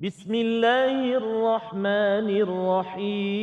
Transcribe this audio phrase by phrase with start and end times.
[0.00, 3.42] بسم الله الرحمن الرحيم.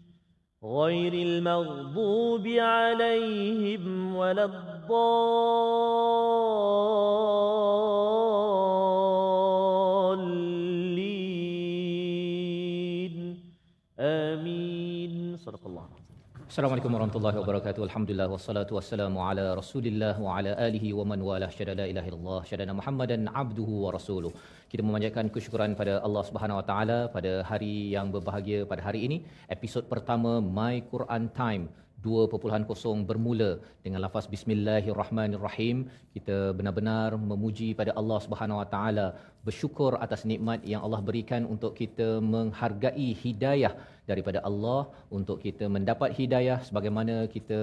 [0.65, 5.01] غير المغضوب عليهم ولا الضالين.
[13.99, 15.37] آمين.
[15.37, 15.80] صدق الله.
[16.51, 17.81] Assalamualaikum warahmatullahi wabarakatuh.
[17.87, 22.39] Alhamdulillah wassalatu wassalamu ala Rasulillah wa ala alihi wa man wala syada la ilaha illallah
[22.49, 24.31] syada Muhammadan abduhu wa rasuluh.
[24.71, 29.17] Kita memanjatkan kesyukuran pada Allah Subhanahu wa taala pada hari yang berbahagia pada hari ini
[29.55, 31.63] episod pertama My Quran Time
[32.03, 33.49] 2.0 bermula
[33.85, 35.77] dengan lafaz bismillahirrahmanirrahim
[36.15, 39.05] kita benar-benar memuji pada Allah Subhanahu Wa Taala
[39.47, 43.73] bersyukur atas nikmat yang Allah berikan untuk kita menghargai hidayah
[44.11, 44.81] daripada Allah
[45.17, 47.61] untuk kita mendapat hidayah sebagaimana kita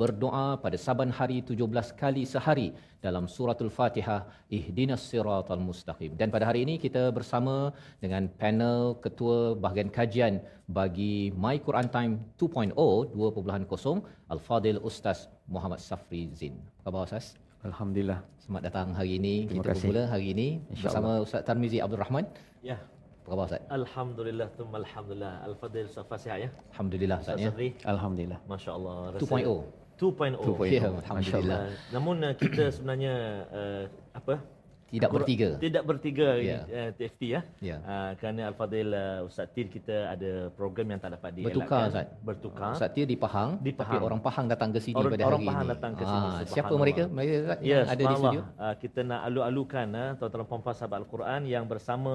[0.00, 2.68] berdoa pada saban hari 17 kali sehari
[3.06, 4.20] dalam suratul Fatihah
[4.58, 7.56] ihdinas siratal mustaqim dan pada hari ini kita bersama
[8.04, 10.36] dengan panel ketua bahagian kajian
[10.78, 11.14] bagi
[11.44, 12.72] My Quran Time 2.0
[13.16, 15.20] 2.0 Al-Fadil Ustaz
[15.54, 16.56] Muhammad Safri Zin.
[16.84, 17.47] Apa khabar Ustaz?
[17.66, 18.22] Alhamdulillah.
[18.38, 19.50] Selamat datang hari ini.
[19.50, 19.90] Terima kita kasih.
[19.90, 20.48] bermula hari ini
[20.78, 22.24] bersama Ustaz Tarmizi Abdul Rahman.
[22.62, 22.78] Ya,
[23.26, 23.62] Apa khabar Ustaz?
[23.66, 25.34] Alhamdulillah, thumma Alhamdulillah.
[25.42, 26.48] Al-Fadil Safa sihat ya?
[26.70, 27.50] Alhamdulillah Ustaz ya.
[27.50, 27.68] Safri?
[27.82, 28.38] Alhamdulillah.
[28.46, 28.94] Masya Allah.
[29.18, 29.98] 2.0.
[29.98, 30.38] 2.0.
[30.38, 30.70] 2.0.
[30.70, 31.60] Ya, alhamdulillah.
[31.90, 33.14] Namun uh, kita sebenarnya
[33.50, 33.82] uh,
[34.14, 34.38] apa?
[34.88, 35.48] Tidak bertiga.
[35.60, 36.64] Tidak bertiga Ya.
[36.64, 37.40] ini, uh, TFT ya.
[37.60, 37.76] Ya.
[37.84, 41.52] Uh, kerana Al-Fadil uh, Ustaz Tir kita ada program yang tak dapat dielakkan.
[41.60, 42.06] Bertukar Ustaz.
[42.24, 42.70] Bertukar.
[42.72, 44.02] Ustaz Tia di Pahang, Di tapi Pahang.
[44.02, 45.72] orang Pahang datang ke sini Orang- pada orang hari Pahang ini.
[45.76, 47.02] datang ke sini, Ah, siapa mereka?
[47.06, 48.40] Mereka Ustaz, Ya, yang ada di studio.
[48.56, 52.14] Uh, kita nak alu-alukan uh, tuan-tuan dan puan-puan sahabat Al-Quran yang bersama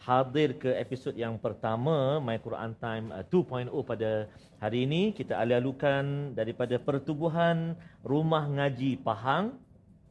[0.00, 5.12] hadir ke episod yang pertama My Quran Time uh, 2.0 pada hari ini.
[5.12, 7.72] Kita alu-alukan daripada pertubuhan
[8.04, 9.56] Rumah Ngaji Pahang.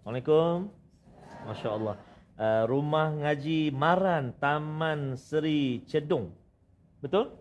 [0.02, 0.79] Assalamualaikum.
[1.48, 1.96] Masya Allah.
[2.40, 6.32] Uh, Rumah Ngaji Maran Taman Seri Cedung.
[7.04, 7.36] Betul?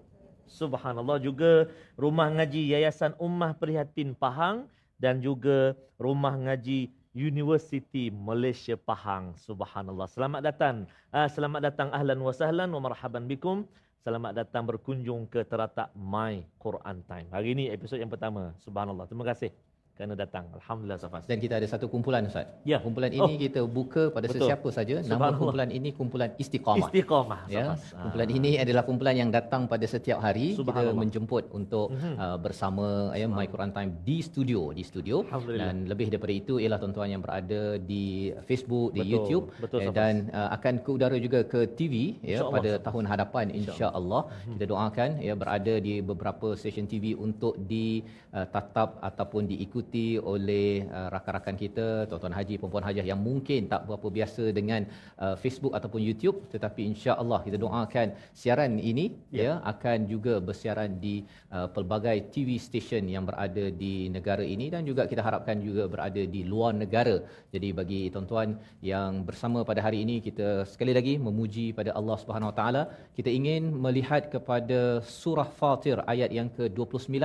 [0.49, 4.67] Subhanallah juga Rumah Ngaji Yayasan Ummah Prihatin Pahang
[4.99, 9.39] dan juga Rumah Ngaji University Malaysia Pahang.
[9.39, 10.07] Subhanallah.
[10.11, 10.87] Selamat datang.
[11.15, 13.67] Uh, selamat datang ahlan wa sahlan wa marhaban bikum.
[14.03, 17.29] Selamat datang berkunjung ke teratak My Quran Time.
[17.29, 18.55] Hari ini episod yang pertama.
[18.63, 19.05] Subhanallah.
[19.11, 19.68] Terima kasih
[19.99, 20.47] kerana datang.
[20.55, 21.27] Alhamdulillah Safas.
[21.27, 22.47] Dan kita ada satu kumpulan Ustaz.
[22.63, 22.79] Ya.
[22.79, 23.35] Kumpulan ini Oh.
[23.35, 24.47] kita buka pada Betul.
[24.47, 24.95] sesiapa saja.
[25.03, 26.87] Nama kumpulan ini kumpulan Istiqamah.
[26.87, 27.41] Istiqamah.
[27.51, 27.99] Ya, Safas.
[28.07, 28.39] kumpulan Ah.
[28.39, 32.15] ini adalah kumpulan yang datang pada setiap hari kita menjemput untuk Mhm.
[32.15, 32.87] uh, bersama
[33.19, 35.27] ya My Quran Time di studio, di studio
[35.59, 38.05] dan lebih daripada itu ialah tuan-tuan yang berada di
[38.47, 39.99] Facebook, di Betul, YouTube betul, eh, Safas.
[39.99, 44.23] dan uh, akan ke udara juga ke TV ya pada tahun hadapan insya-Allah.
[44.55, 49.87] Kita doakan ya berada di beberapa stesen TV untuk ditatap ataupun diikuti
[50.33, 54.85] oleh uh, rakan-rakan kita, tuan-tuan haji, puan-puan hajah yang mungkin tak berapa biasa dengan
[55.25, 58.09] uh, Facebook ataupun YouTube tetapi insya-Allah kita doakan
[58.41, 61.15] siaran ini ya, ya akan juga bersiaran di
[61.55, 66.23] uh, pelbagai TV station yang berada di negara ini dan juga kita harapkan juga berada
[66.35, 67.17] di luar negara.
[67.55, 68.49] Jadi bagi tuan-tuan
[68.93, 72.83] yang bersama pada hari ini kita sekali lagi memuji pada Allah Subhanahu Wa Taala.
[73.17, 74.81] Kita ingin melihat kepada
[75.19, 77.17] surah Fatir ayat yang ke-29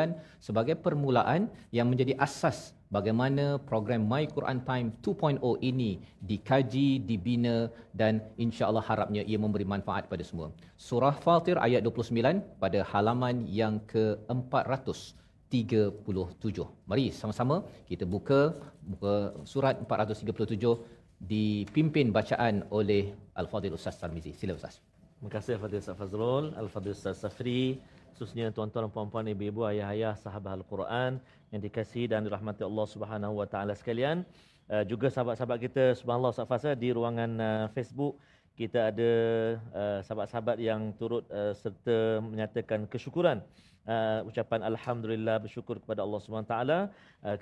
[0.47, 1.41] sebagai permulaan
[1.77, 2.52] yang menjadi asas
[2.95, 5.91] bagaimana program My Quran Time 2.0 ini
[6.29, 7.55] dikaji, dibina
[8.01, 8.13] dan
[8.45, 10.47] insya-Allah harapnya ia memberi manfaat pada semua.
[10.87, 16.59] Surah Fatir ayat 29 pada halaman yang ke-437.
[16.91, 17.55] Mari sama-sama
[17.91, 18.39] kita buka
[18.93, 19.13] buka
[19.53, 20.93] surat 437
[21.33, 23.03] dipimpin bacaan oleh
[23.41, 24.31] Al-Fadhil Ustaz Tarmizi.
[24.39, 24.75] Sila Ustaz.
[25.17, 27.63] Terima kasih Al-Fadhil Ustaz Fazrul, Al-Fadhil Ustaz Safri,
[28.13, 31.17] khususnya tuan-tuan puan-puan, ibu-ibu, ayah-ayah, sahabat Al-Quran
[31.49, 34.21] yang dikasihi dan dirahmati Allah Subhanahu Wa Taala sekalian.
[34.71, 38.15] Uh, juga sahabat-sahabat kita subhanallah Ustaz Fasa di ruangan uh, Facebook
[38.53, 39.11] kita ada
[39.73, 43.41] uh, sahabat-sahabat yang turut uh, serta menyatakan kesyukuran
[43.89, 46.79] uh, ucapan alhamdulillah bersyukur kepada Allah Subhanahu taala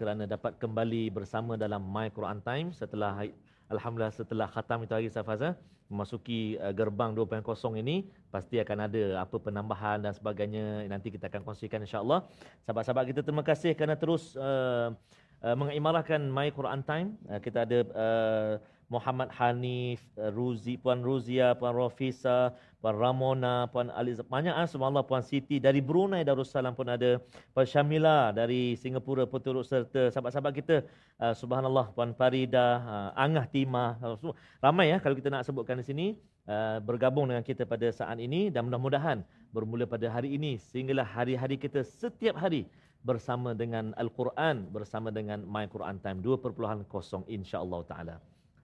[0.01, 3.21] kerana dapat kembali bersama dalam My Quran Time setelah
[3.69, 5.53] alhamdulillah setelah khatam itu hari Safaza
[5.91, 7.43] memasuki uh, gerbang 2.0
[7.83, 12.23] ini pasti akan ada apa penambahan dan sebagainya nanti kita akan kongsikan insya-Allah.
[12.63, 14.95] Sahabat-sahabat kita terima kasih kerana terus uh,
[15.43, 17.19] uh, mengimarahkan My Quran Time.
[17.27, 18.53] Uh, kita ada uh,
[18.87, 25.05] Muhammad Hanif, uh, Ruzi, Puan Ruzia, Puan Rafisa, Puan Ramona, Puan Aliz, banyak ah subhanallah
[25.05, 25.61] Puan Siti.
[25.61, 27.21] Dari Brunei Darussalam pun ada,
[27.53, 30.09] Puan Syamila dari Singapura pun serta.
[30.09, 30.81] Sahabat-sahabat kita.
[31.21, 34.17] Uh, subhanallah Puan Farida, uh, Angah Timah, uh,
[34.65, 36.07] ramai ya kalau kita nak sebutkan di sini
[36.49, 38.49] uh, bergabung dengan kita pada saat ini.
[38.49, 39.21] Dan mudah-mudahan
[39.53, 40.57] bermula pada hari ini.
[40.57, 42.65] Sehinggalah hari-hari kita setiap hari
[43.05, 46.49] bersama dengan Al-Quran bersama dengan My Quran Time 2.0
[47.29, 48.15] insya-Allah taala.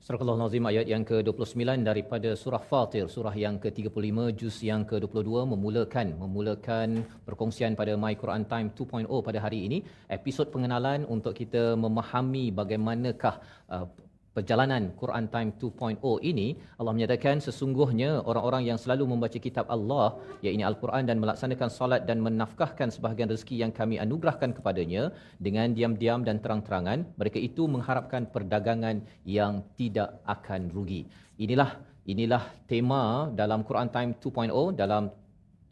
[0.00, 6.06] Surah Al-Nazim ayat yang ke-29 daripada surah Fatir, surah yang ke-35 juz yang ke-22 memulakan
[6.22, 6.88] memulakan
[7.28, 9.78] perkongsian pada My Quran Time 2.0 pada hari ini,
[10.18, 13.34] episod pengenalan untuk kita memahami bagaimanakah
[13.68, 13.86] uh,
[14.35, 16.47] perjalanan Quran Time 2.0 ini
[16.79, 22.19] Allah menyatakan sesungguhnya orang-orang yang selalu membaca kitab Allah iaitu Al-Quran dan melaksanakan solat dan
[22.27, 28.99] menafkahkan sebahagian rezeki yang kami anugerahkan kepadanya dengan diam-diam dan terang-terangan mereka itu mengharapkan perdagangan
[29.23, 31.07] yang tidak akan rugi.
[31.39, 35.03] Inilah inilah tema dalam Quran Time 2.0 dalam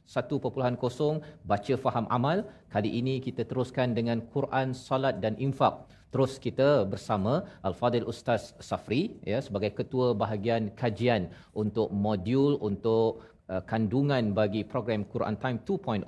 [0.07, 0.39] 1.0
[1.51, 2.47] baca faham amal.
[2.73, 7.33] Kali ini kita teruskan dengan Quran salat dan infak terus kita bersama
[7.67, 11.23] Al-Fadil Ustaz Safri ya sebagai ketua bahagian kajian
[11.61, 16.05] untuk modul untuk uh, kandungan bagi program Quran Time 2.0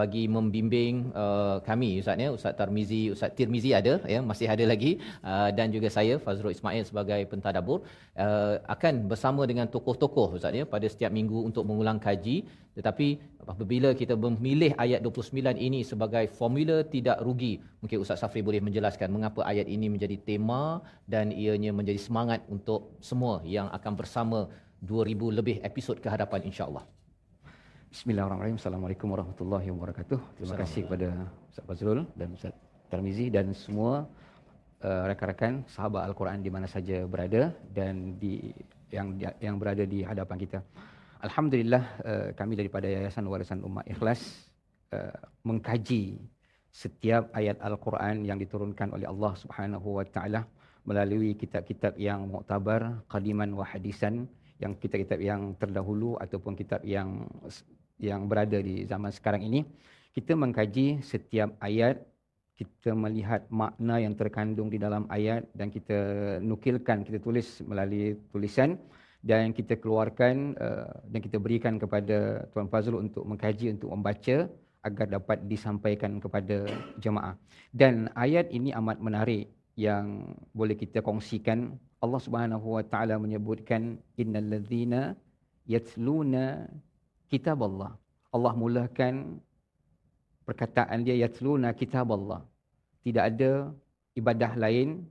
[0.00, 4.92] bagi membimbing uh, kami ustaz ya Ustaz Tarmizi Ustaz Tirmizi ada ya masih ada lagi
[5.30, 7.78] uh, dan juga saya Fazrul Ismail sebagai pentadabur
[8.24, 12.38] uh, akan bersama dengan tokoh-tokoh ustaz ya pada setiap minggu untuk mengulang kaji.
[12.78, 13.08] Tetapi
[13.42, 19.10] apabila kita memilih ayat 29 ini sebagai formula tidak rugi, mungkin Ustaz Safri boleh menjelaskan
[19.10, 24.40] mengapa ayat ini menjadi tema dan ianya menjadi semangat untuk semua yang akan bersama
[24.82, 26.86] 2000 lebih episod ke hadapan insya-Allah.
[27.88, 28.60] Bismillahirrahmanirrahim.
[28.60, 30.18] Assalamualaikum warahmatullahi wabarakatuh.
[30.38, 31.08] Terima kasih kepada
[31.50, 32.54] Ustaz Fazrul dan Ustaz
[32.92, 34.06] Tarmizi dan semua
[34.84, 38.54] uh, rakan-rakan sahabat Al-Quran di mana saja berada dan di
[38.92, 40.58] yang yang berada di hadapan kita.
[41.24, 44.20] Alhamdulillah uh, kami daripada Yayasan Warisan Umat Ikhlas
[44.94, 46.22] uh, mengkaji
[46.70, 50.46] setiap ayat Al-Quran yang diturunkan oleh Allah Subhanahu Wa Taala
[50.86, 54.24] melalui kitab-kitab yang muktabar, qadiman wa hadisan,
[54.58, 57.26] yang kitab-kitab yang terdahulu ataupun kitab yang
[57.98, 59.66] yang berada di zaman sekarang ini.
[60.14, 62.02] Kita mengkaji setiap ayat,
[62.58, 65.98] kita melihat makna yang terkandung di dalam ayat dan kita
[66.42, 68.74] nukilkan, kita tulis melalui tulisan
[69.22, 74.46] dan kita keluarkan uh, dan kita berikan kepada Tuan Fazrul untuk mengkaji untuk membaca
[74.82, 76.66] agar dapat disampaikan kepada
[77.02, 77.34] jemaah.
[77.74, 81.78] Dan ayat ini amat menarik yang boleh kita kongsikan.
[81.98, 85.18] Allah Subhanahu Wa Taala menyebutkan innal ladzina
[85.66, 86.70] yatluna
[87.26, 87.98] kitab Allah.
[88.30, 89.42] Allah mulakan
[90.46, 92.46] perkataan dia yatluna kitab Allah.
[93.02, 93.72] Tidak ada
[94.14, 95.02] ibadah lain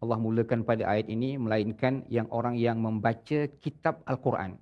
[0.00, 4.56] Allah mulakan pada ayat ini melainkan yang orang yang membaca kitab Al-Quran.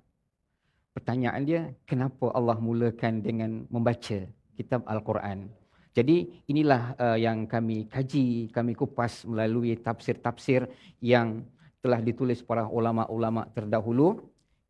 [0.91, 4.27] Pertanyaan dia, kenapa Allah mulakan dengan membaca
[4.59, 5.47] kitab Al-Quran?
[5.95, 10.67] Jadi inilah uh, yang kami kaji, kami kupas melalui tafsir-tafsir
[10.99, 11.47] yang
[11.79, 14.23] telah ditulis para ulama-ulama terdahulu.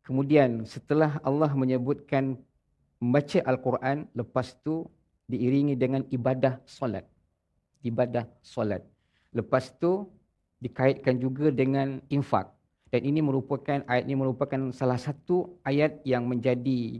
[0.06, 2.38] Kemudian setelah Allah menyebutkan
[2.98, 4.86] membaca Al-Quran, lepas tu
[5.30, 7.06] diiringi dengan ibadah solat.
[7.86, 8.82] Ibadah solat.
[9.30, 10.10] Lepas tu
[10.58, 12.50] dikaitkan juga dengan infak.
[12.90, 16.98] Dan ini merupakan ayat ini merupakan salah satu ayat yang menjadi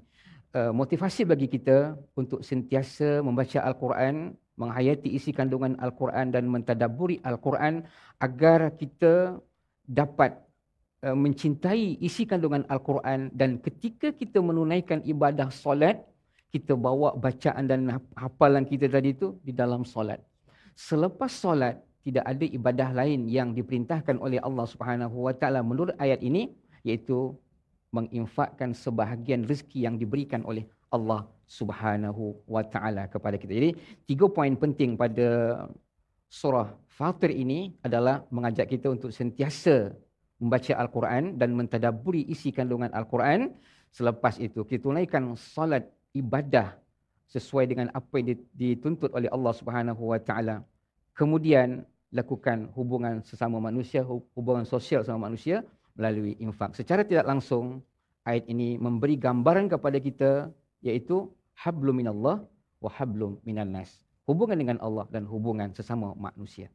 [0.54, 7.82] uh, motivasi bagi kita untuk sentiasa membaca Al-Quran, menghayati isi kandungan Al-Quran dan mentadaburi Al-Quran
[8.22, 9.42] agar kita
[9.90, 10.38] dapat
[11.02, 16.06] uh, mencintai isi kandungan Al-Quran dan ketika kita menunaikan ibadah solat,
[16.54, 20.22] kita bawa bacaan dan hafalan kita tadi itu di dalam solat.
[20.78, 26.22] Selepas solat, tidak ada ibadah lain yang diperintahkan oleh Allah Subhanahu Wa Taala menurut ayat
[26.24, 26.54] ini
[26.86, 27.36] iaitu
[27.90, 33.52] menginfakkan sebahagian rezeki yang diberikan oleh Allah Subhanahu Wa Taala kepada kita.
[33.52, 33.70] Jadi
[34.06, 35.28] tiga poin penting pada
[36.30, 39.90] surah Fatir ini adalah mengajak kita untuk sentiasa
[40.38, 43.56] membaca Al-Quran dan mentadaburi isi kandungan Al-Quran.
[43.90, 46.78] Selepas itu kita tunaikan salat ibadah
[47.26, 50.62] sesuai dengan apa yang dituntut oleh Allah Subhanahu Wa Taala
[51.20, 55.60] kemudian lakukan hubungan sesama manusia, hubungan sosial sama manusia
[55.94, 56.74] melalui infak.
[56.74, 57.84] Secara tidak langsung,
[58.24, 60.30] ayat ini memberi gambaran kepada kita
[60.80, 62.40] iaitu hablum minallah
[62.80, 63.92] wa hablum minan nas.
[64.30, 66.70] Hubungan dengan Allah dan hubungan sesama manusia.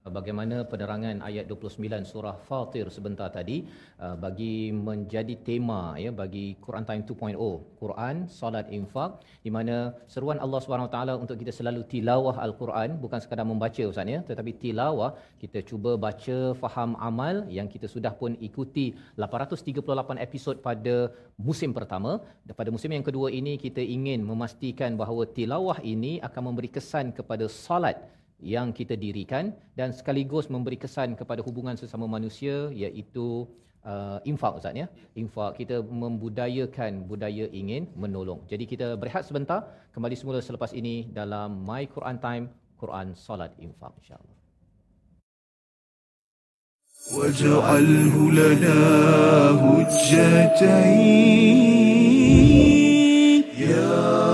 [0.00, 3.68] Bagaimana penerangan ayat 29 surah Fatir sebentar tadi
[4.00, 7.36] uh, bagi menjadi tema ya bagi Quran Time 2.0
[7.76, 13.44] Quran solat infak di mana seruan Allah SWT untuk kita selalu tilawah al-Quran bukan sekadar
[13.44, 15.10] membaca ustaz ya tetapi tilawah
[15.42, 22.24] kita cuba baca faham amal yang kita sudah pun ikuti 838 episod pada musim pertama.
[22.60, 27.48] Pada musim yang kedua ini kita ingin memastikan bahawa tilawah ini akan memberi kesan kepada
[27.52, 28.00] solat
[28.39, 33.47] yang kita dirikan dan sekaligus memberi kesan kepada hubungan sesama manusia iaitu
[33.85, 34.87] uh, infak Ustaz ya.
[35.15, 38.43] Infak kita membudayakan budaya ingin menolong.
[38.51, 39.59] Jadi kita berehat sebentar
[39.95, 42.45] kembali semula selepas ini dalam My Quran Time
[42.81, 44.35] Quran Salat Infak insya-Allah.
[47.13, 48.81] واجعله لنا
[49.61, 51.05] هجتين
[53.61, 54.28] يا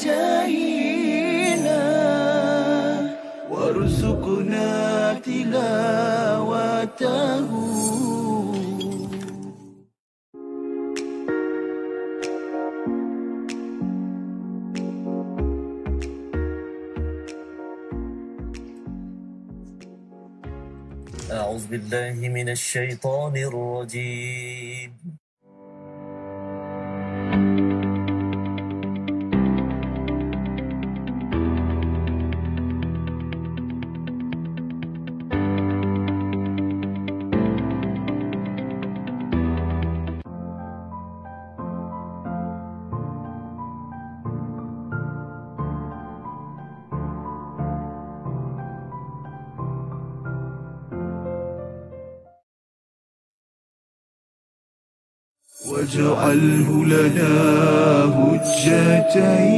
[0.00, 1.82] نجينا
[3.50, 6.70] وارزقنا تلاوته.
[21.30, 25.09] أعوذ بالله من الشيطان الرجيم.
[56.30, 57.34] واجعله لنا
[58.14, 59.49] هجتين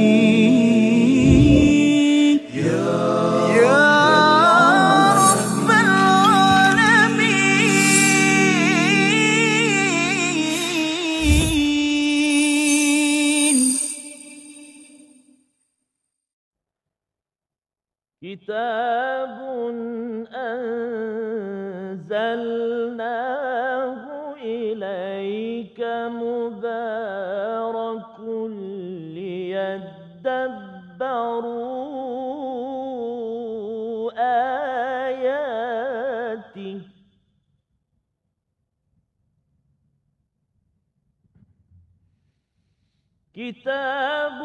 [43.36, 44.40] كتاب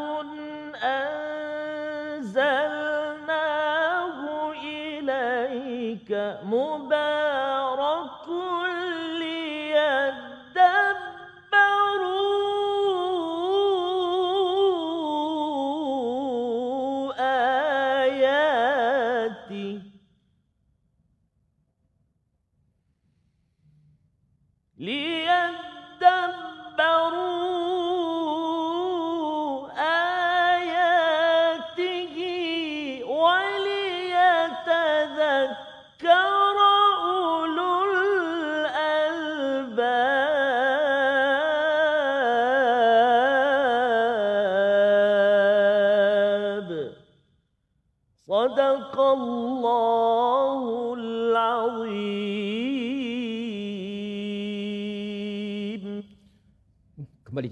[0.85, 2.23] أنزلناه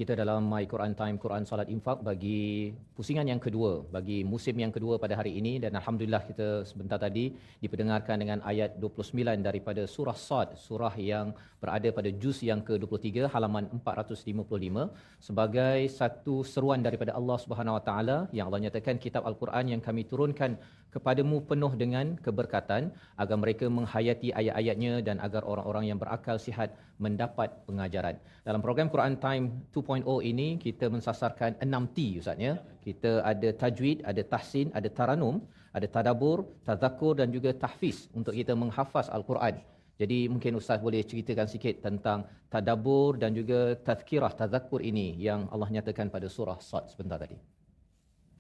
[0.05, 4.71] kita dalam My Quran Time Quran Salat Infak bagi pusingan yang kedua, bagi musim yang
[4.75, 7.25] kedua pada hari ini dan alhamdulillah kita sebentar tadi
[7.63, 13.67] diperdengarkan dengan ayat 29 daripada surah Sad, surah yang berada pada juz yang ke-23 halaman
[13.83, 14.87] 455
[15.27, 20.03] sebagai satu seruan daripada Allah Subhanahu Wa Taala yang Allah nyatakan kitab Al-Quran yang kami
[20.11, 20.55] turunkan
[20.95, 22.83] kepadamu penuh dengan keberkatan
[23.23, 26.71] agar mereka menghayati ayat-ayatnya dan agar orang-orang yang berakal sihat
[27.05, 28.15] mendapat pengajaran.
[28.47, 32.53] Dalam program Quran Time 2.0 ini kita mensasarkan 6T Ustaz ya.
[32.85, 35.41] Kita ada tajwid, ada tahsin, ada taranum,
[35.77, 39.57] ada tadabur, tazakur dan juga tahfiz untuk kita menghafaz Al-Quran.
[40.01, 45.69] Jadi mungkin Ustaz boleh ceritakan sikit tentang tadabur dan juga tazkirah, tazakur ini yang Allah
[45.75, 47.39] nyatakan pada surah Sad sebentar tadi.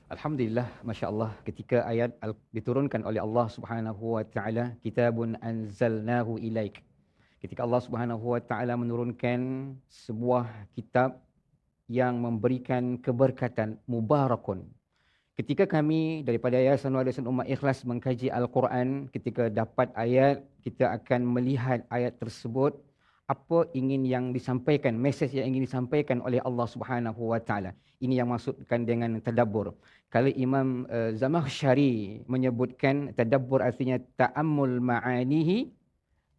[0.05, 2.13] Alhamdulillah, Masya Allah, ketika ayat
[2.53, 6.85] diturunkan oleh Allah Subhanahu Wa Taala, kitabun anzalnahu ilaik.
[7.41, 9.39] Ketika Allah Subhanahu Wa Taala menurunkan
[9.89, 10.45] sebuah
[10.77, 11.24] kitab
[11.85, 14.65] yang memberikan keberkatan mubarakun.
[15.35, 21.83] Ketika kami daripada Yayasan Warisan Umat Ikhlas mengkaji Al-Quran, ketika dapat ayat, kita akan melihat
[21.91, 22.79] ayat tersebut
[23.25, 27.75] apa ingin yang disampaikan, mesej yang ingin disampaikan oleh Allah Subhanahu Wa Taala.
[27.99, 29.75] Ini yang maksudkan dengan tadabbur.
[30.07, 35.73] Kalau Imam uh, Zamakhsyari menyebutkan tadabbur artinya ta'ammul ma'anihi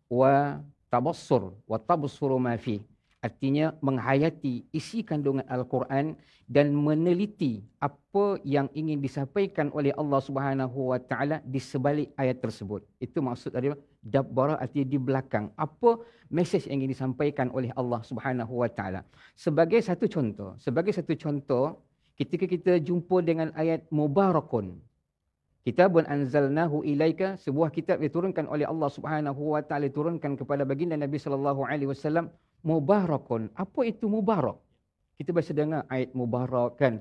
[0.09, 2.80] wa tabassur wa tabsuru ma fi.
[3.26, 6.14] Artinya menghayati isi kandungan Al-Quran
[6.46, 12.86] dan meneliti apa yang ingin disampaikan oleh Allah Subhanahu Wa Taala di sebalik ayat tersebut.
[13.02, 15.50] Itu maksud dari dabbara artinya di belakang.
[15.58, 15.98] Apa
[16.30, 19.02] mesej yang ingin disampaikan oleh Allah Subhanahu Wa Taala.
[19.34, 21.82] Sebagai satu contoh, sebagai satu contoh
[22.14, 24.78] ketika kita jumpa dengan ayat mubarakun.
[25.66, 31.18] Kitabun anzalnahu ilaika sebuah kitab diturunkan oleh Allah Subhanahu wa taala diturunkan kepada baginda Nabi
[31.18, 32.30] sallallahu alaihi wasallam
[32.66, 33.55] mubarakun.
[33.55, 34.59] Apa itu mubarak?
[35.14, 36.98] Kita biasa dengar ayat mubarak kan.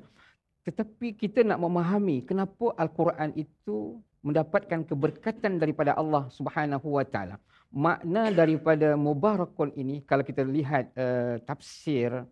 [0.62, 7.42] Tetapi kita nak memahami kenapa al-Quran itu mendapatkan keberkatan daripada Allah Subhanahu wa taala.
[7.70, 12.24] Makna daripada mubarakun ini kalau kita lihat uh, tafsir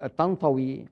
[0.00, 0.88] uh, Tantawi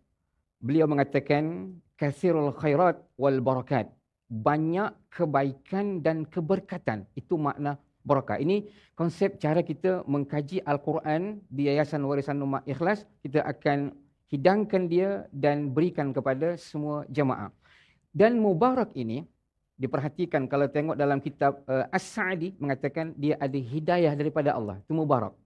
[0.60, 3.90] beliau mengatakan kasirul khairat wal barakat
[4.28, 7.08] banyak kebaikan dan keberkatan.
[7.16, 8.40] Itu makna barakah.
[8.40, 8.64] Ini
[8.96, 13.04] konsep cara kita mengkaji Al-Quran di Yayasan Warisan Umat Ikhlas.
[13.20, 13.92] Kita akan
[14.32, 17.52] hidangkan dia dan berikan kepada semua jemaah.
[18.08, 19.28] Dan mubarak ini
[19.76, 24.80] diperhatikan kalau tengok dalam kitab uh, As-Sa'di mengatakan dia ada hidayah daripada Allah.
[24.80, 25.36] Itu mubarak.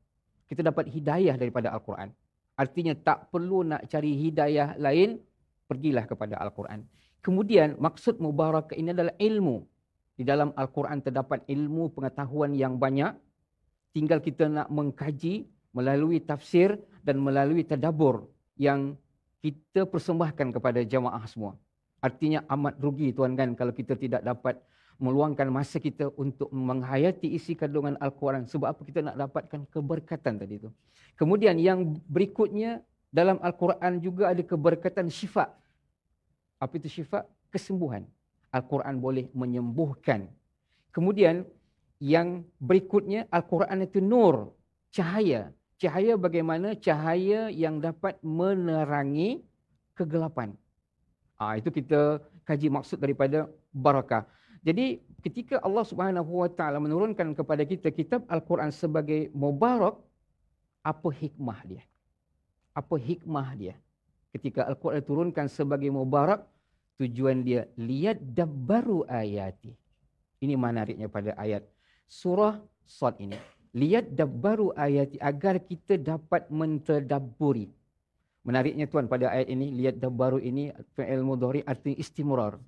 [0.46, 2.14] Kita dapat hidayah daripada Al-Quran.
[2.56, 5.20] Artinya tak perlu nak cari hidayah lain,
[5.68, 6.84] pergilah kepada Al-Quran.
[7.24, 9.64] Kemudian maksud mubarakah ini adalah ilmu.
[10.22, 13.10] Di dalam Al-Quran terdapat ilmu pengetahuan yang banyak.
[13.90, 18.94] Tinggal kita nak mengkaji melalui tafsir dan melalui tadabur yang
[19.42, 21.58] kita persembahkan kepada jamaah semua.
[21.98, 24.62] Artinya amat rugi tuan kan kalau kita tidak dapat
[25.02, 28.46] meluangkan masa kita untuk menghayati isi kandungan Al-Quran.
[28.46, 30.70] Sebab apa kita nak dapatkan keberkatan tadi itu.
[31.18, 32.78] Kemudian yang berikutnya
[33.10, 35.50] dalam Al-Quran juga ada keberkatan syifa.
[36.62, 37.26] Apa itu syifa?
[37.50, 38.06] Kesembuhan.
[38.52, 40.28] Al-Quran boleh menyembuhkan.
[40.92, 41.48] Kemudian
[41.96, 44.52] yang berikutnya Al-Quran itu nur,
[44.92, 45.56] cahaya.
[45.80, 46.76] Cahaya bagaimana?
[46.76, 49.42] Cahaya yang dapat menerangi
[49.96, 50.54] kegelapan.
[51.40, 54.28] Ah itu kita kaji maksud daripada barakah.
[54.62, 59.98] Jadi ketika Allah Subhanahu Wa Taala menurunkan kepada kita kitab Al-Quran sebagai mubarak,
[60.86, 61.82] apa hikmah dia?
[62.76, 63.74] Apa hikmah dia?
[64.30, 66.46] Ketika Al-Quran turunkan sebagai mubarak,
[67.02, 69.74] tujuan dia lihat dabbaru ayati.
[70.42, 71.66] Ini menariknya pada ayat
[72.06, 73.38] surah Sad ini.
[73.74, 77.70] Lihat dabbaru ayati agar kita dapat mentadabburi.
[78.42, 82.58] Menariknya tuan pada ayat ini lihat dabbaru ini fi'il mudhari arti istimrar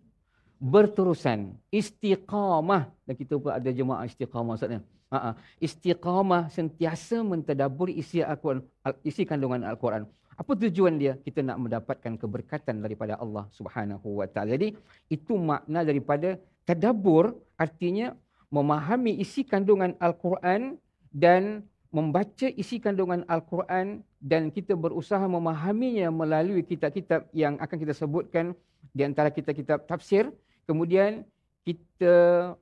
[0.64, 4.80] berterusan istiqamah dan kita pun ada jemaah istiqamah maksudnya
[5.12, 8.64] ha istiqamah sentiasa mentadabbur isi Al-Quran
[9.04, 11.14] isi kandungan Al-Quran apa tujuan dia?
[11.18, 14.58] Kita nak mendapatkan keberkatan daripada Allah Subhanahu wa taala.
[14.58, 14.74] Jadi
[15.10, 18.14] itu makna daripada tadabbur artinya
[18.50, 20.78] memahami isi kandungan Al-Quran
[21.14, 28.54] dan membaca isi kandungan Al-Quran dan kita berusaha memahaminya melalui kitab-kitab yang akan kita sebutkan
[28.90, 30.34] di antara kitab-kitab tafsir.
[30.66, 31.22] Kemudian
[31.62, 32.14] kita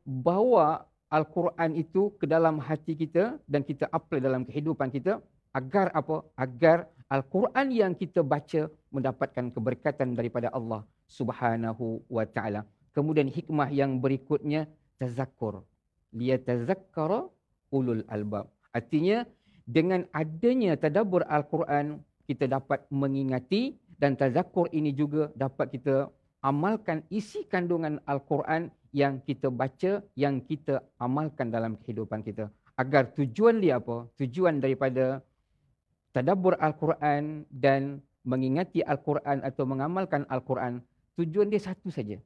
[0.05, 5.21] bawa al-Quran itu ke dalam hati kita dan kita apply dalam kehidupan kita
[5.53, 6.25] agar apa?
[6.37, 8.63] Agar al-Quran yang kita baca
[8.95, 10.81] mendapatkan keberkatan daripada Allah
[11.19, 12.63] Subhanahu wa taala
[12.97, 14.65] kemudian hikmah yang berikutnya
[15.01, 15.55] tazakkur
[16.17, 17.21] liyatazakkara
[17.77, 18.49] ulul albab
[18.79, 19.19] artinya
[19.77, 23.63] dengan adanya tadabbur al-Quran kita dapat mengingati
[24.01, 25.97] dan tazakkur ini juga dapat kita
[26.43, 32.51] amalkan isi kandungan Al-Quran yang kita baca, yang kita amalkan dalam kehidupan kita.
[32.77, 34.11] Agar tujuan dia apa?
[34.19, 35.23] Tujuan daripada
[36.13, 40.85] tadabbur Al-Quran dan mengingati Al-Quran atau mengamalkan Al-Quran,
[41.19, 42.21] tujuan dia satu saja.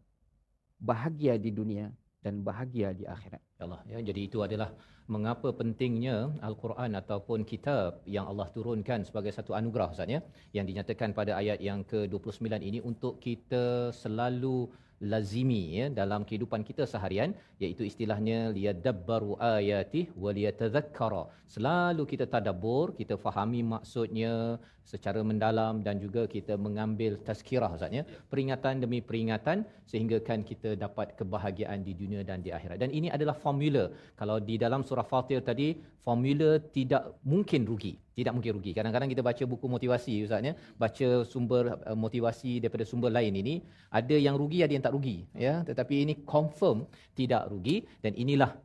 [0.77, 1.89] Bahagia di dunia
[2.21, 3.41] dan bahagia di akhirat.
[3.57, 4.69] Ya Allah ya jadi itu adalah
[5.15, 10.21] mengapa pentingnya al-Quran ataupun kitab yang Allah turunkan sebagai satu anugerah Ustaz ya
[10.57, 14.67] yang dinyatakan pada ayat yang ke-29 ini untuk kita selalu
[15.01, 21.23] lazimi ya dalam kehidupan kita seharian iaitu istilahnya liyadabbaru ayati wa liyatadhakkara.
[21.55, 24.57] Selalu kita tadabbur kita fahami maksudnya
[24.93, 28.05] secara mendalam dan juga kita mengambil tazkirah ustaz ya.
[28.33, 32.79] Peringatan demi peringatan sehingga kan kita dapat kebahagiaan di dunia dan di akhirat.
[32.81, 33.85] Dan ini adalah formula.
[34.21, 35.69] Kalau di dalam surah fatir tadi
[36.07, 38.73] formula tidak mungkin rugi tidak mungkin rugi.
[38.73, 40.41] Kadang-kadang kita baca buku motivasi ustaz
[40.81, 43.55] baca sumber uh, motivasi daripada sumber lain ini
[43.93, 45.61] ada yang rugi ada yang tak rugi ya.
[45.69, 48.57] Tetapi ini confirm tidak rugi dan inilah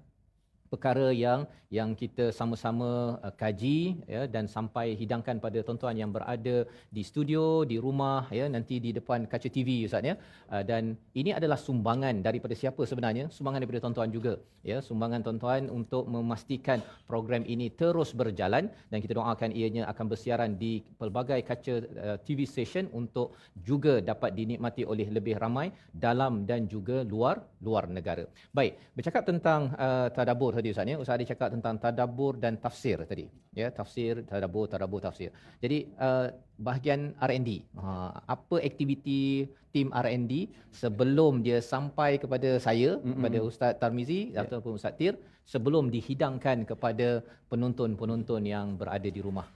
[0.71, 1.43] perkara yang
[1.77, 3.79] yang kita sama-sama uh, kaji
[4.13, 8.91] ya dan sampai hidangkan pada tuan-tuan yang berada di studio di rumah ya nanti di
[8.97, 10.15] depan kaca TV ustaz ya.
[10.51, 13.27] Uh, dan ini adalah sumbangan daripada siapa sebenarnya?
[13.35, 14.33] Sumbangan daripada tuan-tuan juga
[14.71, 14.79] ya.
[14.87, 16.79] Sumbangan tuan-tuan untuk memastikan
[17.11, 21.75] program ini terus berjalan dan kita doakan ianya akan bersiaran di pelbagai kaca
[22.07, 23.35] uh, TV station untuk
[23.69, 25.67] juga dapat dinikmati oleh lebih ramai
[26.07, 28.27] dalam dan juga luar luar negara.
[28.51, 30.97] Baik, bercakap tentang uh, tadabbur tadi Ustaz ya.
[31.01, 33.25] Ustaz ada cakap tentang tadabbur dan tafsir tadi.
[33.61, 35.29] Ya, tafsir, tadabbur, tadabbur, tafsir.
[35.63, 36.29] Jadi uh,
[36.67, 37.49] bahagian R&D.
[37.81, 40.33] Ha, apa aktiviti tim R&D
[40.81, 43.13] sebelum dia sampai kepada saya, mm-hmm.
[43.17, 44.45] kepada Ustaz Tarmizi yeah.
[44.45, 45.17] ataupun Ustaz Tir
[45.53, 49.47] sebelum dihidangkan kepada penonton-penonton yang berada di rumah.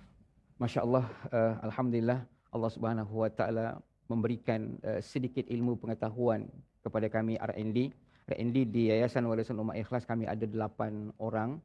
[0.57, 1.05] Masya-Allah,
[1.37, 2.19] uh, alhamdulillah
[2.55, 3.67] Allah Subhanahu Wa Taala
[4.09, 6.47] memberikan uh, sedikit ilmu pengetahuan
[6.85, 7.77] kepada kami R&D
[8.25, 11.61] R&D di Yayasan Warisan Umat Ikhlas kami ada 8 orang.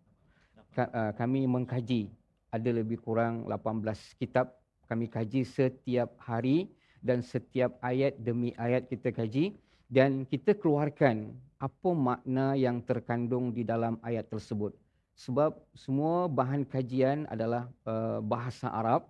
[0.76, 2.12] Uh, kami mengkaji
[2.52, 4.60] ada lebih kurang 18 kitab.
[4.84, 6.68] Kami kaji setiap hari
[7.00, 9.56] dan setiap ayat demi ayat kita kaji
[9.88, 14.76] dan kita keluarkan apa makna yang terkandung di dalam ayat tersebut.
[15.16, 19.08] Sebab semua bahan kajian adalah uh, bahasa Arab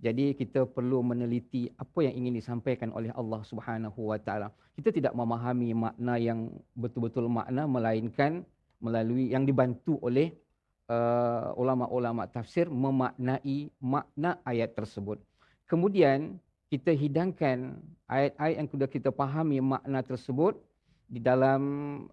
[0.00, 4.48] jadi kita perlu meneliti apa yang ingin disampaikan oleh Allah Subhanahu Wa Taala.
[4.72, 8.40] Kita tidak memahami makna yang betul-betul makna melainkan
[8.80, 10.32] melalui yang dibantu oleh
[10.88, 15.20] uh, ulama-ulama tafsir memaknai makna ayat tersebut.
[15.68, 16.40] Kemudian
[16.72, 17.76] kita hidangkan
[18.08, 20.56] ayat-ayat yang sudah kita pahami makna tersebut
[21.12, 21.60] di dalam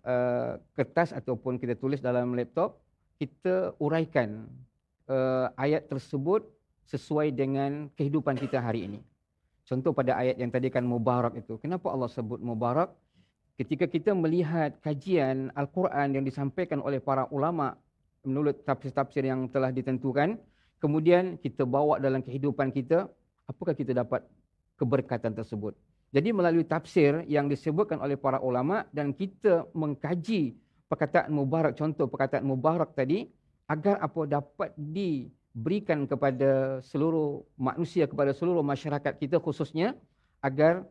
[0.03, 2.83] uh, kertas ataupun kita tulis dalam laptop,
[3.15, 4.43] kita uraikan
[5.07, 6.56] uh, ayat tersebut
[6.87, 8.99] sesuai dengan kehidupan kita hari ini.
[9.67, 11.59] Contoh pada ayat yang tadi kan mubarak itu.
[11.59, 12.95] Kenapa Allah sebut mubarak?
[13.59, 17.75] Ketika kita melihat kajian Al-Quran yang disampaikan oleh para ulama
[18.23, 20.39] menurut tafsir-tafsir yang telah ditentukan,
[20.79, 23.11] kemudian kita bawa dalam kehidupan kita,
[23.43, 24.23] apakah kita dapat
[24.79, 25.75] keberkatan tersebut.
[26.15, 30.55] Jadi melalui tafsir yang disebutkan oleh para ulama dan kita mengkaji
[30.87, 33.27] perkataan mubarak contoh perkataan mubarak tadi
[33.67, 34.71] agar apa dapat
[35.57, 39.97] diberikan kepada seluruh manusia kepada seluruh masyarakat kita khususnya
[40.45, 40.85] agar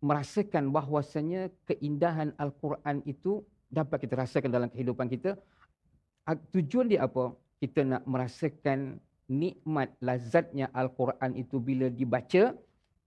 [0.00, 5.36] merasakan bahawasanya keindahan al-Quran itu dapat kita rasakan dalam kehidupan kita.
[6.56, 7.36] Tujuan dia apa?
[7.60, 8.96] Kita nak merasakan
[9.28, 12.56] nikmat lazatnya Al-Quran itu bila dibaca,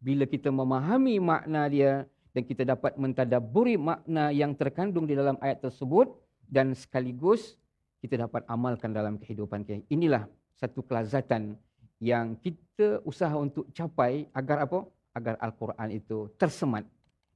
[0.02, 5.66] bila kita memahami makna dia dan kita dapat mentadaburi makna yang terkandung di dalam ayat
[5.66, 6.14] tersebut
[6.46, 7.58] dan sekaligus
[8.02, 9.82] kita dapat amalkan dalam kehidupan kita.
[9.90, 11.60] Inilah satu kelazatan
[12.00, 14.84] yang kita usaha untuk capai agar apa?
[15.16, 16.84] Agar Al-Quran itu tersemat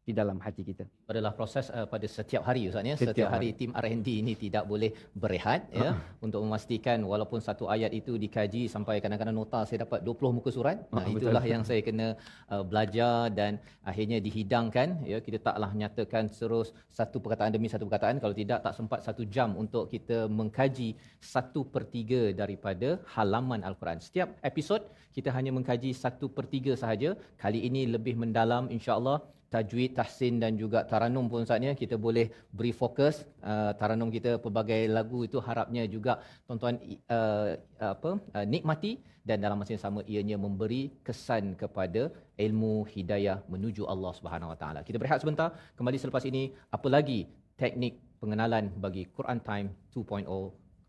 [0.09, 0.83] di dalam hati kita.
[1.11, 2.95] adalah proses uh, pada setiap hari Ustaz ya.
[2.97, 3.47] Setiap, setiap hari.
[3.53, 4.89] hari tim R&D ini tidak boleh
[5.23, 5.83] berehat uh-huh.
[5.85, 5.91] ya
[6.25, 10.77] untuk memastikan walaupun satu ayat itu dikaji sampai kadang-kadang nota saya dapat 20 muka surat.
[10.95, 11.53] Nah uh, itulah betul.
[11.53, 12.07] yang saya kena
[12.53, 16.69] uh, belajar dan akhirnya dihidangkan ya kita taklah nyatakan terus
[16.99, 20.89] satu perkataan demi satu perkataan kalau tidak tak sempat satu jam untuk kita mengkaji
[21.33, 24.01] satu per tiga daripada halaman Al-Quran.
[24.07, 24.81] Setiap episod
[25.17, 27.11] kita hanya mengkaji satu per tiga sahaja.
[27.43, 29.17] Kali ini lebih mendalam insya-Allah
[29.53, 32.25] tajwid, tahsin dan juga taranum pun saatnya kita boleh
[32.57, 36.77] beri fokus uh, taranum kita pelbagai lagu itu harapnya juga tuan-tuan
[37.17, 37.57] uh,
[37.93, 38.91] apa uh, nikmati
[39.29, 42.09] dan dalam masa yang sama ianya memberi kesan kepada
[42.45, 44.79] ilmu hidayah menuju Allah Subhanahu Wa Taala.
[44.87, 46.43] Kita berehat sebentar kembali selepas ini
[46.77, 47.19] apa lagi
[47.59, 50.25] teknik pengenalan bagi Quran Time 2.0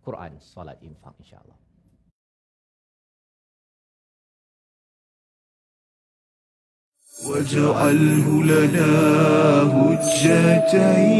[0.07, 1.70] Quran Salat Infak insya-Allah.
[7.27, 8.93] واجعله لنا
[9.73, 11.11] هجتين.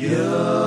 [0.00, 0.59] يا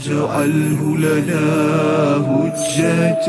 [0.00, 1.46] واجعله لنا
[2.30, 3.20] هجتين.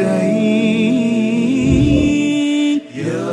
[2.95, 3.31] يا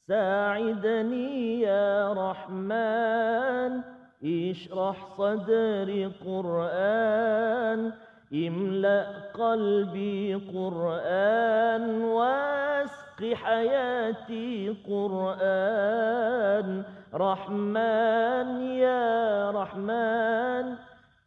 [0.09, 3.98] ساعدني يا رحمن.
[4.24, 7.92] اشرح صدري قرآن
[8.34, 20.76] املأ قلبي قرآن واسق حياتي قرآن رحمن يا رحمن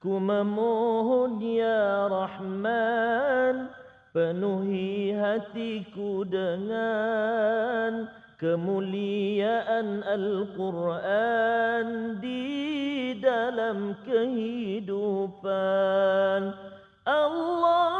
[0.07, 3.75] Ku memohon ya Rahman
[4.14, 8.07] Penuhi hatiku dengan
[8.41, 15.45] Kemuliaan Al-Quran Di dalam kehidupan.
[17.06, 17.93] Allah,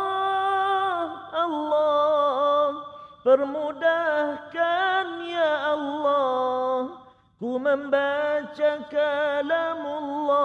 [1.30, 2.74] Allah
[3.22, 6.90] Permudahkan ya Allah.
[7.38, 10.42] Ku membaca kalamullah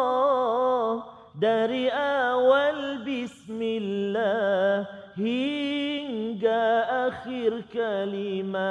[1.40, 4.84] dari awal bismillah
[5.16, 5.95] hingga
[7.06, 8.64] akhir kalimah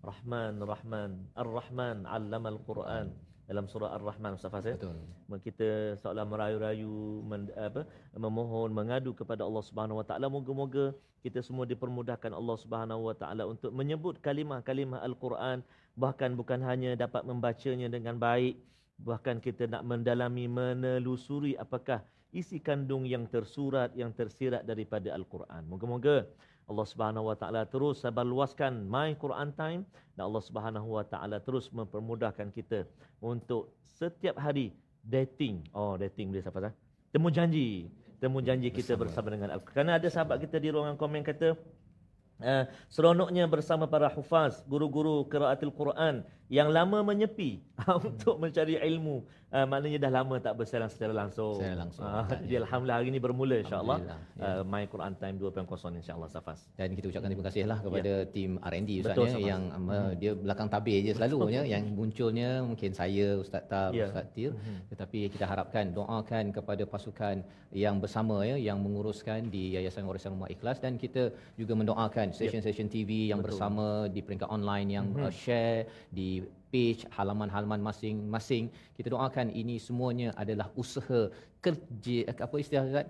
[0.05, 3.13] Rahman Rahman Ar-Rahman 'allama al-Quran
[3.45, 4.73] dalam surah Ar-Rahman Ustaz Fazil.
[4.77, 4.97] Betul.
[5.41, 7.85] Kita seolah merayu-rayu men, apa
[8.17, 13.49] memohon mengadu kepada Allah Subhanahu Wa Taala moga-moga kita semua dipermudahkan Allah Subhanahu Wa Taala
[13.49, 18.59] untuk menyebut kalimah-kalimah Al-Quran bahkan bukan hanya dapat membacanya dengan baik
[18.99, 22.03] bahkan kita nak mendalami menelusuri apakah
[22.35, 25.63] isi kandung yang tersurat yang tersirat daripada Al-Quran.
[25.67, 26.27] Moga-moga
[26.67, 29.81] Allah Subhanahu Wa Taala terus sebarluaskan My Quran Time
[30.19, 32.83] dan Allah Subhanahu Wa Taala terus mempermudahkan kita
[33.23, 35.63] untuk setiap hari dating.
[35.71, 36.73] Oh, dating boleh siapa sah?
[37.15, 37.87] Temu janji.
[38.19, 39.75] Temu janji kita bersama, dengan Al-Quran.
[39.75, 41.55] Kerana ada sahabat kita di ruangan komen kata
[42.35, 47.61] Uh, seronoknya bersama para hufaz, guru-guru qiraatul Quran yang lama menyepi
[48.07, 49.25] untuk mencari ilmu.
[49.55, 51.63] Uh, maknanya dah lama tak bersiaran secara langsung.
[51.63, 52.03] Secara langsung.
[52.03, 53.97] Uh, Tak, jadi alhamdulillah hari ini bermula insya-Allah.
[54.03, 54.15] Ya.
[54.35, 55.63] Uh, My Quran Time 2.0
[56.01, 56.67] insya-Allah Safas.
[56.75, 60.67] Dan kita ucapkan terima kasihlah kepada tim R&D Betul, Ustaz ya yang um, dia belakang
[60.67, 64.11] tabir je selalu ya yang munculnya mungkin saya Ustaz Tab Ya.
[64.11, 64.51] Ustaz Tir
[64.91, 70.51] tetapi kita harapkan doakan kepada pasukan yang bersama ya yang menguruskan di Yayasan Warisan Umat
[70.51, 73.55] Ikhlas dan kita juga mendoakan stesen-stesen TV yang Betul.
[73.55, 76.34] bersama di peringkat online yang uh, share di
[76.75, 78.65] page halaman-halaman masing-masing
[78.99, 81.21] kita doakan ini semuanya adalah usaha
[81.65, 83.07] kerja apa istilah Ustaz